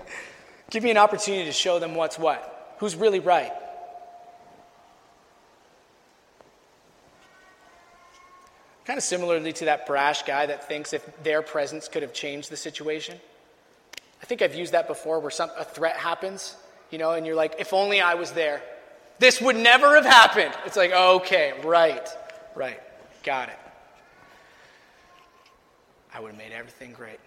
give 0.69 0.83
me 0.83 0.91
an 0.91 0.97
opportunity 0.97 1.45
to 1.45 1.51
show 1.51 1.79
them 1.79 1.95
what's 1.95 2.17
what, 2.17 2.75
who's 2.79 2.95
really 2.95 3.19
right. 3.19 3.51
Kind 8.85 8.97
of 8.97 9.03
similarly 9.03 9.53
to 9.53 9.65
that 9.65 9.85
brash 9.85 10.23
guy 10.23 10.47
that 10.47 10.67
thinks 10.67 10.93
if 10.93 11.07
their 11.23 11.43
presence 11.43 11.87
could 11.87 12.01
have 12.01 12.11
changed 12.11 12.49
the 12.49 12.57
situation. 12.57 13.19
I 14.19 14.25
think 14.25 14.41
I've 14.41 14.55
used 14.55 14.73
that 14.73 14.87
before 14.87 15.19
where 15.19 15.29
some, 15.29 15.51
a 15.57 15.63
threat 15.63 15.95
happens, 15.95 16.55
you 16.89 16.97
know, 16.97 17.11
and 17.11 17.23
you're 17.25 17.35
like, 17.35 17.55
if 17.59 17.71
only 17.71 18.01
I 18.01 18.15
was 18.15 18.31
there. 18.31 18.63
This 19.19 19.41
would 19.41 19.57
never 19.57 19.93
have 19.95 20.05
happened. 20.05 20.53
It's 20.65 20.77
like, 20.77 20.91
okay, 20.91 21.53
right, 21.63 22.07
right, 22.55 22.79
got 23.21 23.49
it. 23.49 23.59
I 26.13 26.19
would 26.19 26.31
have 26.31 26.37
made 26.37 26.51
everything 26.51 26.93
great. 26.93 27.19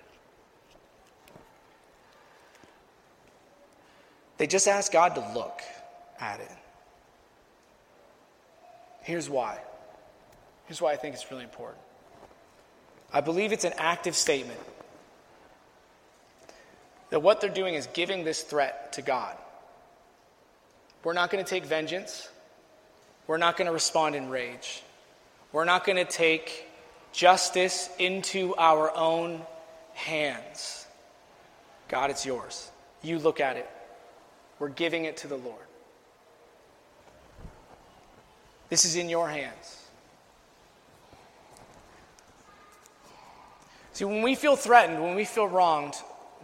They 4.42 4.48
just 4.48 4.66
asked 4.66 4.90
God 4.90 5.14
to 5.14 5.20
look 5.35 5.62
at 6.18 6.40
it. 6.40 6.50
Here's 9.02 9.31
why. 9.31 9.57
Here's 10.64 10.83
why 10.83 10.90
I 10.90 10.96
think 10.96 11.14
it's 11.14 11.31
really 11.31 11.44
important. 11.44 11.78
I 13.12 13.20
believe 13.20 13.52
it's 13.52 13.62
an 13.62 13.74
active 13.78 14.16
statement 14.16 14.59
that 17.11 17.22
what 17.22 17.40
they're 17.40 17.50
doing 17.50 17.74
is 17.74 17.87
giving 17.94 18.24
this 18.24 18.42
threat 18.42 18.94
to 18.94 19.02
God. 19.02 19.37
We're 21.05 21.12
not 21.12 21.31
going 21.31 21.44
to 21.44 21.48
take 21.48 21.64
vengeance. 21.64 22.28
We're 23.28 23.37
not 23.37 23.57
going 23.57 23.66
to 23.66 23.72
respond 23.72 24.16
in 24.16 24.28
rage. 24.28 24.83
We're 25.52 25.66
not 25.66 25.87
going 25.87 26.05
to 26.05 26.12
take 26.12 26.66
justice 27.12 27.88
into 27.96 28.57
our 28.57 28.92
own 28.96 29.42
hands. 29.94 30.85
God, 31.87 32.11
it's 32.11 32.26
yours. 32.26 32.72
You 33.02 33.20
look 33.20 33.38
at 33.38 33.57
it. 33.57 33.70
We're 34.62 34.68
giving 34.68 35.07
it 35.07 35.16
to 35.16 35.27
the 35.27 35.38
Lord. 35.38 35.66
This 38.68 38.85
is 38.85 38.94
in 38.94 39.09
your 39.09 39.29
hands. 39.29 39.88
See, 43.92 44.05
when 44.05 44.22
we 44.22 44.37
feel 44.37 44.55
threatened, 44.55 45.03
when 45.03 45.16
we 45.16 45.25
feel 45.25 45.48
wronged, 45.48 45.96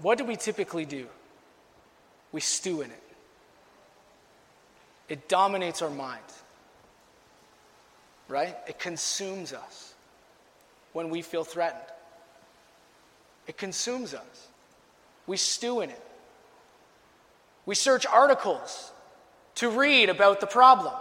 what 0.03 0.19
do 0.19 0.25
we 0.25 0.35
typically 0.35 0.85
do? 0.85 1.07
We 2.33 2.41
stew 2.41 2.81
in 2.81 2.91
it. 2.91 3.03
It 5.09 5.29
dominates 5.29 5.81
our 5.81 5.89
mind, 5.89 6.19
right? 8.27 8.57
It 8.67 8.81
consumes 8.81 9.53
us 9.53 9.95
when 10.93 11.09
we 11.09 11.23
feel 11.23 11.45
threatened. 11.45 11.85
It 13.47 13.57
consumes 13.57 14.13
us. 14.13 14.49
We 15.29 15.37
stew 15.37 15.83
in 15.83 15.91
it. 15.91 16.03
We 17.69 17.75
search 17.75 18.07
articles 18.07 18.91
to 19.57 19.69
read 19.69 20.09
about 20.09 20.41
the 20.41 20.47
problem. 20.47 20.95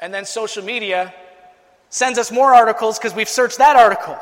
And 0.00 0.12
then 0.12 0.24
social 0.24 0.64
media 0.64 1.14
sends 1.88 2.18
us 2.18 2.32
more 2.32 2.52
articles 2.52 2.98
because 2.98 3.14
we've 3.14 3.28
searched 3.28 3.58
that 3.58 3.76
article. 3.76 4.18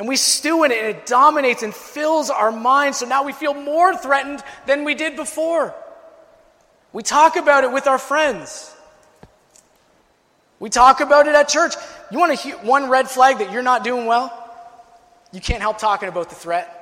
And 0.00 0.08
we 0.08 0.16
stew 0.16 0.64
in 0.64 0.72
it, 0.72 0.78
and 0.78 0.96
it 0.96 1.06
dominates 1.06 1.62
and 1.62 1.72
fills 1.72 2.28
our 2.28 2.50
minds. 2.50 2.98
So 2.98 3.06
now 3.06 3.22
we 3.22 3.32
feel 3.32 3.54
more 3.54 3.96
threatened 3.96 4.42
than 4.66 4.82
we 4.82 4.96
did 4.96 5.14
before. 5.14 5.72
We 6.92 7.04
talk 7.04 7.36
about 7.36 7.62
it 7.62 7.70
with 7.70 7.86
our 7.86 7.98
friends. 7.98 8.74
We 10.58 10.70
talk 10.70 10.98
about 10.98 11.28
it 11.28 11.36
at 11.36 11.46
church. 11.46 11.74
You 12.10 12.18
want 12.18 12.36
to 12.36 12.42
hear 12.48 12.56
one 12.56 12.90
red 12.90 13.08
flag 13.08 13.38
that 13.38 13.52
you're 13.52 13.62
not 13.62 13.84
doing 13.84 14.06
well? 14.06 14.32
You 15.30 15.40
can't 15.40 15.62
help 15.62 15.78
talking 15.78 16.08
about 16.08 16.30
the 16.30 16.34
threat. 16.34 16.80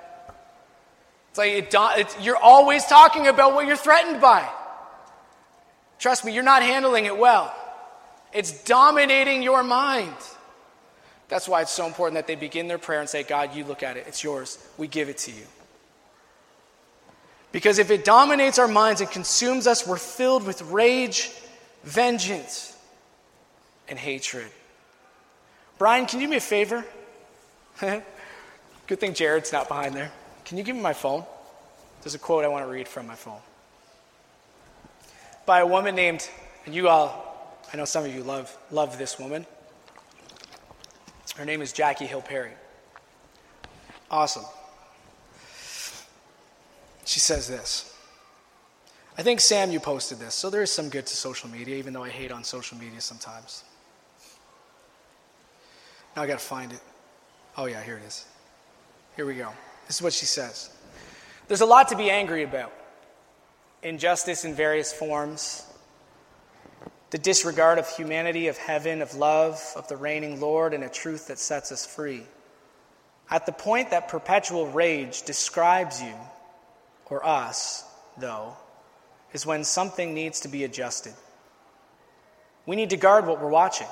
It's 1.33 1.39
like 1.39 1.53
it, 1.53 1.75
it's, 1.75 2.21
you're 2.21 2.37
always 2.37 2.85
talking 2.85 3.27
about 3.27 3.55
what 3.55 3.67
you're 3.67 3.75
threatened 3.75 4.21
by. 4.21 4.47
Trust 5.99 6.27
me, 6.27 6.35
you're 6.35 6.43
not 6.43 6.63
handling 6.63 7.07
it 7.07 7.17
well. 7.17 7.55
It's 8.35 8.63
dominating 8.65 9.43
your 9.43 9.63
mind. 9.63 10.13
That's 11.29 11.49
why 11.49 11.63
it's 11.63 11.71
so 11.71 11.87
important 11.87 12.17
that 12.17 12.27
they 12.27 12.35
begin 12.35 12.69
their 12.69 12.77
prayer 12.77 13.01
and 13.01 13.09
say, 13.09 13.23
God, 13.23 13.57
you 13.57 13.65
look 13.65 13.83
at 13.83 13.97
it. 13.97 14.05
It's 14.07 14.23
yours. 14.23 14.59
We 14.77 14.89
give 14.89 15.09
it 15.09 15.17
to 15.19 15.31
you. 15.31 15.45
Because 17.51 17.79
if 17.79 17.91
it 17.91 18.05
dominates 18.05 18.59
our 18.59 18.69
minds 18.69 19.01
and 19.01 19.11
consumes 19.11 19.67
us, 19.67 19.87
we're 19.87 19.97
filled 19.97 20.47
with 20.47 20.61
rage, 20.61 21.33
vengeance, 21.83 22.77
and 23.89 23.99
hatred. 23.99 24.49
Brian, 25.79 26.05
can 26.05 26.21
you 26.21 26.27
do 26.27 26.31
me 26.33 26.37
a 26.37 26.41
favor? 26.41 26.85
Good 27.81 29.01
thing 29.01 29.15
Jared's 29.15 29.51
not 29.51 29.67
behind 29.67 29.95
there. 29.95 30.13
Can 30.53 30.59
you 30.59 30.65
give 30.65 30.77
me 30.77 30.83
my 30.83 30.93
phone? 30.93 31.25
There's 32.03 32.15
a 32.15 32.19
quote 32.19 32.45
I 32.45 32.49
want 32.49 32.67
to 32.67 32.71
read 32.71 32.87
from 32.87 33.07
my 33.07 33.15
phone. 33.15 33.41
By 35.47 35.61
a 35.61 35.67
woman 35.67 35.95
named, 35.95 36.29
and 36.67 36.75
you 36.75 36.91
all 36.91 37.57
I 37.73 37.79
know 37.79 37.87
some 37.87 38.05
of 38.05 38.15
you 38.15 38.23
love, 38.23 38.55
love 38.71 38.99
this 38.99 39.19
woman. 39.19 39.47
Her 41.37 41.47
name 41.47 41.63
is 41.63 41.73
Jackie 41.73 42.05
Hill 42.05 42.21
Perry. 42.21 42.51
Awesome. 44.11 44.45
She 47.07 47.19
says 47.19 47.49
this. 47.49 47.97
I 49.17 49.23
think, 49.23 49.41
Sam, 49.41 49.71
you 49.71 49.81
posted 49.81 50.19
this, 50.19 50.35
so 50.35 50.51
there 50.51 50.61
is 50.61 50.71
some 50.71 50.91
good 50.91 51.07
to 51.07 51.17
social 51.17 51.49
media, 51.49 51.77
even 51.77 51.95
though 51.95 52.05
I 52.05 52.11
hate 52.11 52.31
on 52.31 52.45
social 52.45 52.77
media 52.77 53.01
sometimes. 53.01 53.65
Now 56.15 56.21
I 56.21 56.27
got 56.27 56.41
to 56.41 56.45
find 56.45 56.73
it. 56.73 56.81
Oh, 57.57 57.65
yeah, 57.65 57.83
here 57.83 57.97
it 57.97 58.07
is. 58.07 58.27
Here 59.17 59.25
we 59.25 59.37
go. 59.37 59.49
This 59.87 59.97
is 59.97 60.03
what 60.03 60.13
she 60.13 60.27
says 60.27 60.71
There's 61.49 61.61
a 61.61 61.67
lot 61.67 61.89
to 61.89 61.97
be 61.97 62.11
angry 62.11 62.43
about 62.43 62.73
injustice 63.83 64.45
in 64.45 64.55
various 64.55 64.93
forms, 64.93 65.67
the 67.11 67.19
disregard 67.19 67.79
of 67.79 67.89
humanity, 67.89 68.47
of 68.47 68.57
heaven, 68.57 69.03
of 69.03 69.15
love, 69.15 69.61
of 69.77 69.89
the 69.89 69.97
reigning 69.97 70.41
Lord, 70.41 70.73
and 70.73 70.85
a 70.85 70.89
truth 70.89 71.29
that 71.29 71.39
sets 71.39 71.73
us 71.73 71.85
free. 71.85 72.23
At 73.29 73.47
the 73.47 73.53
point 73.53 73.91
that 73.91 74.09
perpetual 74.09 74.69
rage 74.69 75.23
describes 75.23 76.01
you, 76.01 76.15
or 77.13 77.27
us, 77.27 77.85
though, 78.17 78.57
is 79.35 79.45
when 79.45 79.65
something 79.65 80.15
needs 80.15 80.41
to 80.41 80.49
be 80.49 80.65
adjusted. 80.65 81.13
We 82.65 82.75
need 82.75 82.89
to 82.91 82.97
guard 82.97 83.27
what 83.27 83.39
we're 83.39 83.51
watching, 83.51 83.87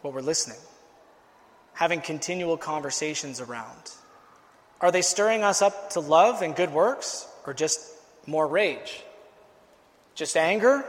what 0.00 0.12
we're 0.12 0.22
listening, 0.22 0.58
having 1.72 2.00
continual 2.00 2.56
conversations 2.56 3.40
around. 3.40 3.92
Are 4.82 4.90
they 4.90 5.02
stirring 5.02 5.42
us 5.42 5.62
up 5.62 5.90
to 5.90 6.00
love 6.00 6.42
and 6.42 6.54
good 6.54 6.72
works, 6.72 7.26
or 7.46 7.54
just 7.54 7.80
more 8.26 8.46
rage? 8.46 9.02
Just 10.14 10.36
anger 10.36 10.84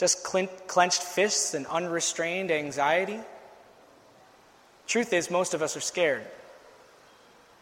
just 0.00 0.24
clenched 0.24 1.02
fists 1.02 1.52
and 1.52 1.66
unrestrained 1.66 2.50
anxiety? 2.50 3.20
Truth 4.86 5.12
is, 5.12 5.30
most 5.30 5.52
of 5.52 5.60
us 5.60 5.76
are 5.76 5.80
scared. 5.80 6.26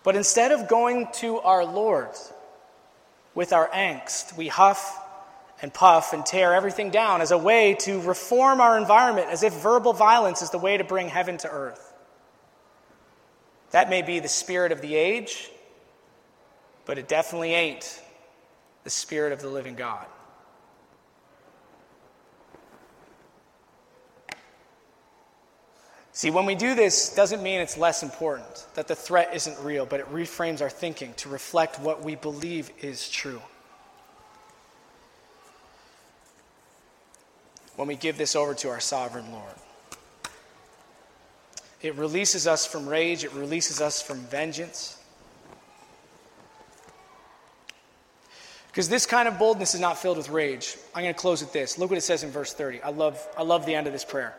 But 0.05 0.15
instead 0.15 0.53
of 0.53 0.69
going 0.69 1.09
to 1.15 1.41
our 1.41 1.65
Lord 1.65 2.11
with 3.35 3.53
our 3.53 3.69
angst, 3.71 4.37
we 4.37 4.47
huff 4.47 5.05
and 5.61 5.75
puff 5.75 6.13
and 6.13 6.25
tear 6.25 6.55
everything 6.55 6.91
down 6.91 7.23
as 7.23 7.33
a 7.33 7.39
way 7.39 7.75
to 7.81 8.01
reform 8.03 8.61
our 8.61 8.79
environment, 8.79 9.27
as 9.31 9.43
if 9.43 9.53
verbal 9.55 9.93
violence 9.93 10.41
is 10.41 10.51
the 10.51 10.59
way 10.59 10.77
to 10.77 10.85
bring 10.85 11.09
heaven 11.09 11.39
to 11.39 11.51
earth. 11.51 11.88
That 13.71 13.91
may 13.91 14.03
be 14.03 14.21
the 14.21 14.29
spirit 14.29 14.73
of 14.73 14.81
the 14.81 14.95
age, 14.95 15.51
but 16.87 16.99
it 16.99 17.09
definitely 17.09 17.55
ain't 17.55 18.03
the 18.85 18.91
spirit 18.91 19.33
of 19.33 19.41
the 19.41 19.49
living 19.49 19.75
God. 19.75 20.07
See, 26.13 26.31
when 26.31 26.47
we 26.47 26.57
do 26.57 26.75
this, 26.75 27.15
doesn't 27.15 27.45
mean 27.45 27.61
it's 27.61 27.79
less 27.79 28.03
important, 28.03 28.67
that 28.75 28.89
the 28.89 28.97
threat 28.97 29.31
isn't 29.35 29.57
real, 29.61 29.87
but 29.87 30.01
it 30.01 30.13
reframes 30.13 30.61
our 30.61 30.71
thinking 30.71 31.15
to 31.15 31.29
reflect 31.29 31.79
what 31.79 32.03
we 32.03 32.17
believe 32.17 32.73
is 32.81 33.09
true. 33.09 33.41
When 37.77 37.87
we 37.87 37.95
give 37.95 38.19
this 38.19 38.35
over 38.35 38.55
to 38.55 38.69
our 38.71 38.81
sovereign 38.81 39.31
Lord, 39.31 39.55
it 41.81 41.95
releases 41.97 42.47
us 42.47 42.67
from 42.67 42.89
rage, 42.89 43.25
it 43.25 43.33
releases 43.33 43.81
us 43.81 44.03
from 44.03 44.19
vengeance. 44.19 44.99
Because 48.69 48.89
this 48.89 49.07
kind 49.07 49.27
of 49.27 49.39
boldness 49.39 49.75
is 49.75 49.81
not 49.81 49.99
filled 49.99 50.19
with 50.19 50.29
rage. 50.29 50.77
I'm 50.95 51.03
going 51.03 51.15
to 51.15 51.21
close 51.21 51.41
with 51.41 51.53
this. 51.53 51.79
Look 51.79 51.91
what 51.91 51.99
it 51.99 52.03
says 52.03 52.23
in 52.23 52.31
verse 52.31 52.53
30. 52.53 52.83
I 52.83 52.91
love, 52.91 53.21
I 53.37 53.43
love 53.43 53.67
the 53.67 53.75
end 53.75 53.87
of 53.87 53.93
this 53.93 54.05
prayer. 54.05 54.37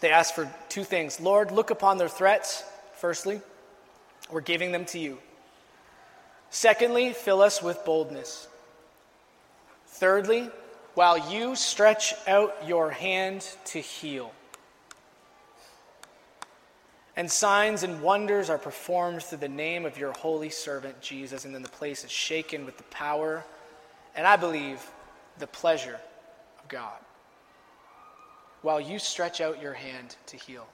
They 0.00 0.10
ask 0.10 0.34
for 0.34 0.50
two 0.68 0.84
things 0.84 1.20
Lord, 1.20 1.50
look 1.50 1.70
upon 1.70 1.98
their 1.98 2.08
threats, 2.08 2.64
firstly. 2.96 3.40
We're 4.30 4.40
giving 4.40 4.72
them 4.72 4.84
to 4.86 4.98
you. 4.98 5.18
Secondly, 6.50 7.12
fill 7.12 7.42
us 7.42 7.62
with 7.62 7.84
boldness. 7.84 8.48
Thirdly, 9.86 10.48
while 10.94 11.30
you 11.30 11.56
stretch 11.56 12.14
out 12.26 12.54
your 12.66 12.90
hand 12.90 13.46
to 13.66 13.80
heal. 13.80 14.32
And 17.16 17.30
signs 17.30 17.82
and 17.82 18.02
wonders 18.02 18.50
are 18.50 18.58
performed 18.58 19.22
through 19.22 19.38
the 19.38 19.48
name 19.48 19.86
of 19.86 19.96
your 19.98 20.12
holy 20.12 20.50
servant 20.50 21.00
Jesus. 21.00 21.44
And 21.44 21.54
then 21.54 21.62
the 21.62 21.68
place 21.68 22.04
is 22.04 22.10
shaken 22.10 22.66
with 22.66 22.76
the 22.76 22.84
power 22.84 23.44
and 24.14 24.26
I 24.26 24.36
believe 24.36 24.80
the 25.38 25.46
pleasure 25.46 25.98
of 26.58 26.68
God 26.68 26.98
while 28.62 28.80
you 28.80 28.98
stretch 28.98 29.40
out 29.40 29.60
your 29.60 29.74
hand 29.74 30.16
to 30.26 30.36
heal. 30.36 30.66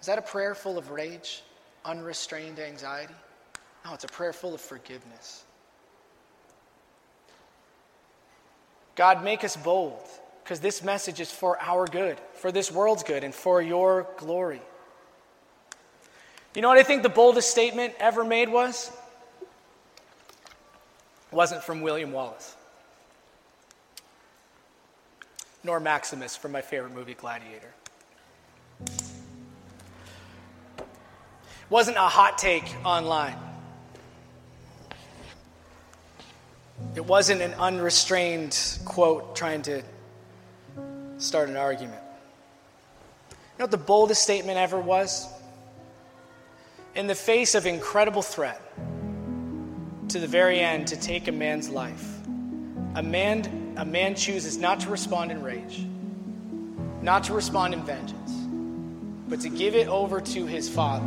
Is 0.00 0.06
that 0.06 0.18
a 0.18 0.22
prayer 0.22 0.54
full 0.54 0.78
of 0.78 0.90
rage, 0.90 1.42
unrestrained 1.84 2.60
anxiety? 2.60 3.14
No, 3.84 3.94
it's 3.94 4.04
a 4.04 4.08
prayer 4.08 4.32
full 4.32 4.54
of 4.54 4.60
forgiveness. 4.60 5.44
God, 8.94 9.24
make 9.24 9.44
us 9.44 9.56
bold, 9.56 10.08
because 10.42 10.60
this 10.60 10.82
message 10.82 11.20
is 11.20 11.30
for 11.30 11.60
our 11.60 11.86
good, 11.86 12.18
for 12.34 12.52
this 12.52 12.70
world's 12.70 13.02
good, 13.02 13.24
and 13.24 13.34
for 13.34 13.60
your 13.60 14.06
glory. 14.16 14.62
You 16.56 16.62
know 16.62 16.68
what 16.68 16.78
I 16.78 16.82
think 16.82 17.04
the 17.04 17.08
boldest 17.08 17.50
statement 17.50 17.94
ever 18.00 18.24
made 18.24 18.48
was? 18.48 18.90
It 21.30 21.34
wasn't 21.34 21.62
from 21.62 21.82
William 21.82 22.10
Wallace. 22.10 22.56
nor 25.66 25.80
Maximus 25.80 26.36
from 26.36 26.52
my 26.52 26.62
favorite 26.62 26.94
movie, 26.94 27.14
Gladiator. 27.14 27.74
Wasn't 31.68 31.96
a 31.96 32.02
hot 32.02 32.38
take 32.38 32.64
online. 32.84 33.36
It 36.94 37.04
wasn't 37.04 37.42
an 37.42 37.52
unrestrained 37.54 38.78
quote 38.84 39.34
trying 39.34 39.62
to 39.62 39.82
start 41.18 41.48
an 41.48 41.56
argument. 41.56 42.00
You 43.30 43.36
know 43.58 43.64
what 43.64 43.70
the 43.72 43.76
boldest 43.76 44.22
statement 44.22 44.58
ever 44.58 44.78
was? 44.78 45.26
In 46.96 47.06
the 47.06 47.14
face 47.14 47.54
of 47.54 47.66
incredible 47.66 48.22
threat 48.22 48.58
to 50.08 50.18
the 50.18 50.26
very 50.26 50.60
end 50.60 50.86
to 50.88 50.96
take 50.96 51.28
a 51.28 51.32
man's 51.32 51.68
life, 51.68 52.26
a 52.94 53.02
man, 53.02 53.74
a 53.76 53.84
man 53.84 54.14
chooses 54.14 54.56
not 54.56 54.80
to 54.80 54.88
respond 54.88 55.30
in 55.30 55.42
rage, 55.42 55.86
not 57.02 57.24
to 57.24 57.34
respond 57.34 57.74
in 57.74 57.82
vengeance, 57.82 58.32
but 59.28 59.40
to 59.42 59.50
give 59.50 59.74
it 59.74 59.88
over 59.88 60.22
to 60.22 60.46
his 60.46 60.70
father. 60.70 61.04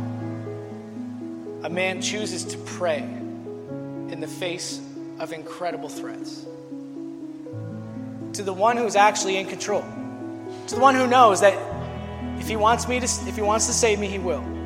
A 1.64 1.68
man 1.68 2.00
chooses 2.00 2.44
to 2.44 2.58
pray 2.58 3.00
in 3.00 4.20
the 4.20 4.28
face 4.28 4.80
of 5.18 5.32
incredible 5.32 5.88
threats. 5.88 6.46
To 8.34 8.44
the 8.44 8.52
one 8.52 8.76
who's 8.76 8.94
actually 8.94 9.38
in 9.38 9.48
control. 9.48 9.84
To 10.68 10.74
the 10.76 10.80
one 10.80 10.94
who 10.94 11.08
knows 11.08 11.40
that 11.40 11.58
if 12.38 12.46
he 12.46 12.54
wants 12.54 12.86
me 12.86 13.00
to 13.00 13.06
if 13.26 13.34
he 13.34 13.42
wants 13.42 13.66
to 13.66 13.72
save 13.72 13.98
me, 13.98 14.06
he 14.06 14.20
will. 14.20 14.59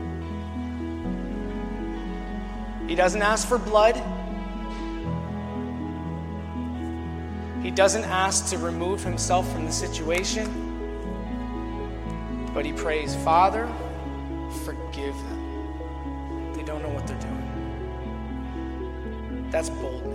He 2.87 2.95
doesn't 2.95 3.22
ask 3.22 3.49
for 3.49 3.59
blood. 3.59 3.97
He 7.62 7.70
doesn't 7.70 8.05
ask 8.05 8.51
to 8.51 8.59
remove 8.59 9.03
himself 9.03 9.51
from 9.51 9.64
the 9.64 9.72
situation. 9.72 10.61
But 12.53 12.66
he 12.66 12.72
prays, 12.72 13.16
Father, 13.16 13.66
forgive 14.64 15.16
them. 15.16 16.53
They 16.55 16.62
don't 16.62 16.82
know 16.82 16.91
what 16.91 17.07
they're 17.07 17.18
doing. 17.18 17.51
That's 19.51 19.70
boldness. 19.70 20.14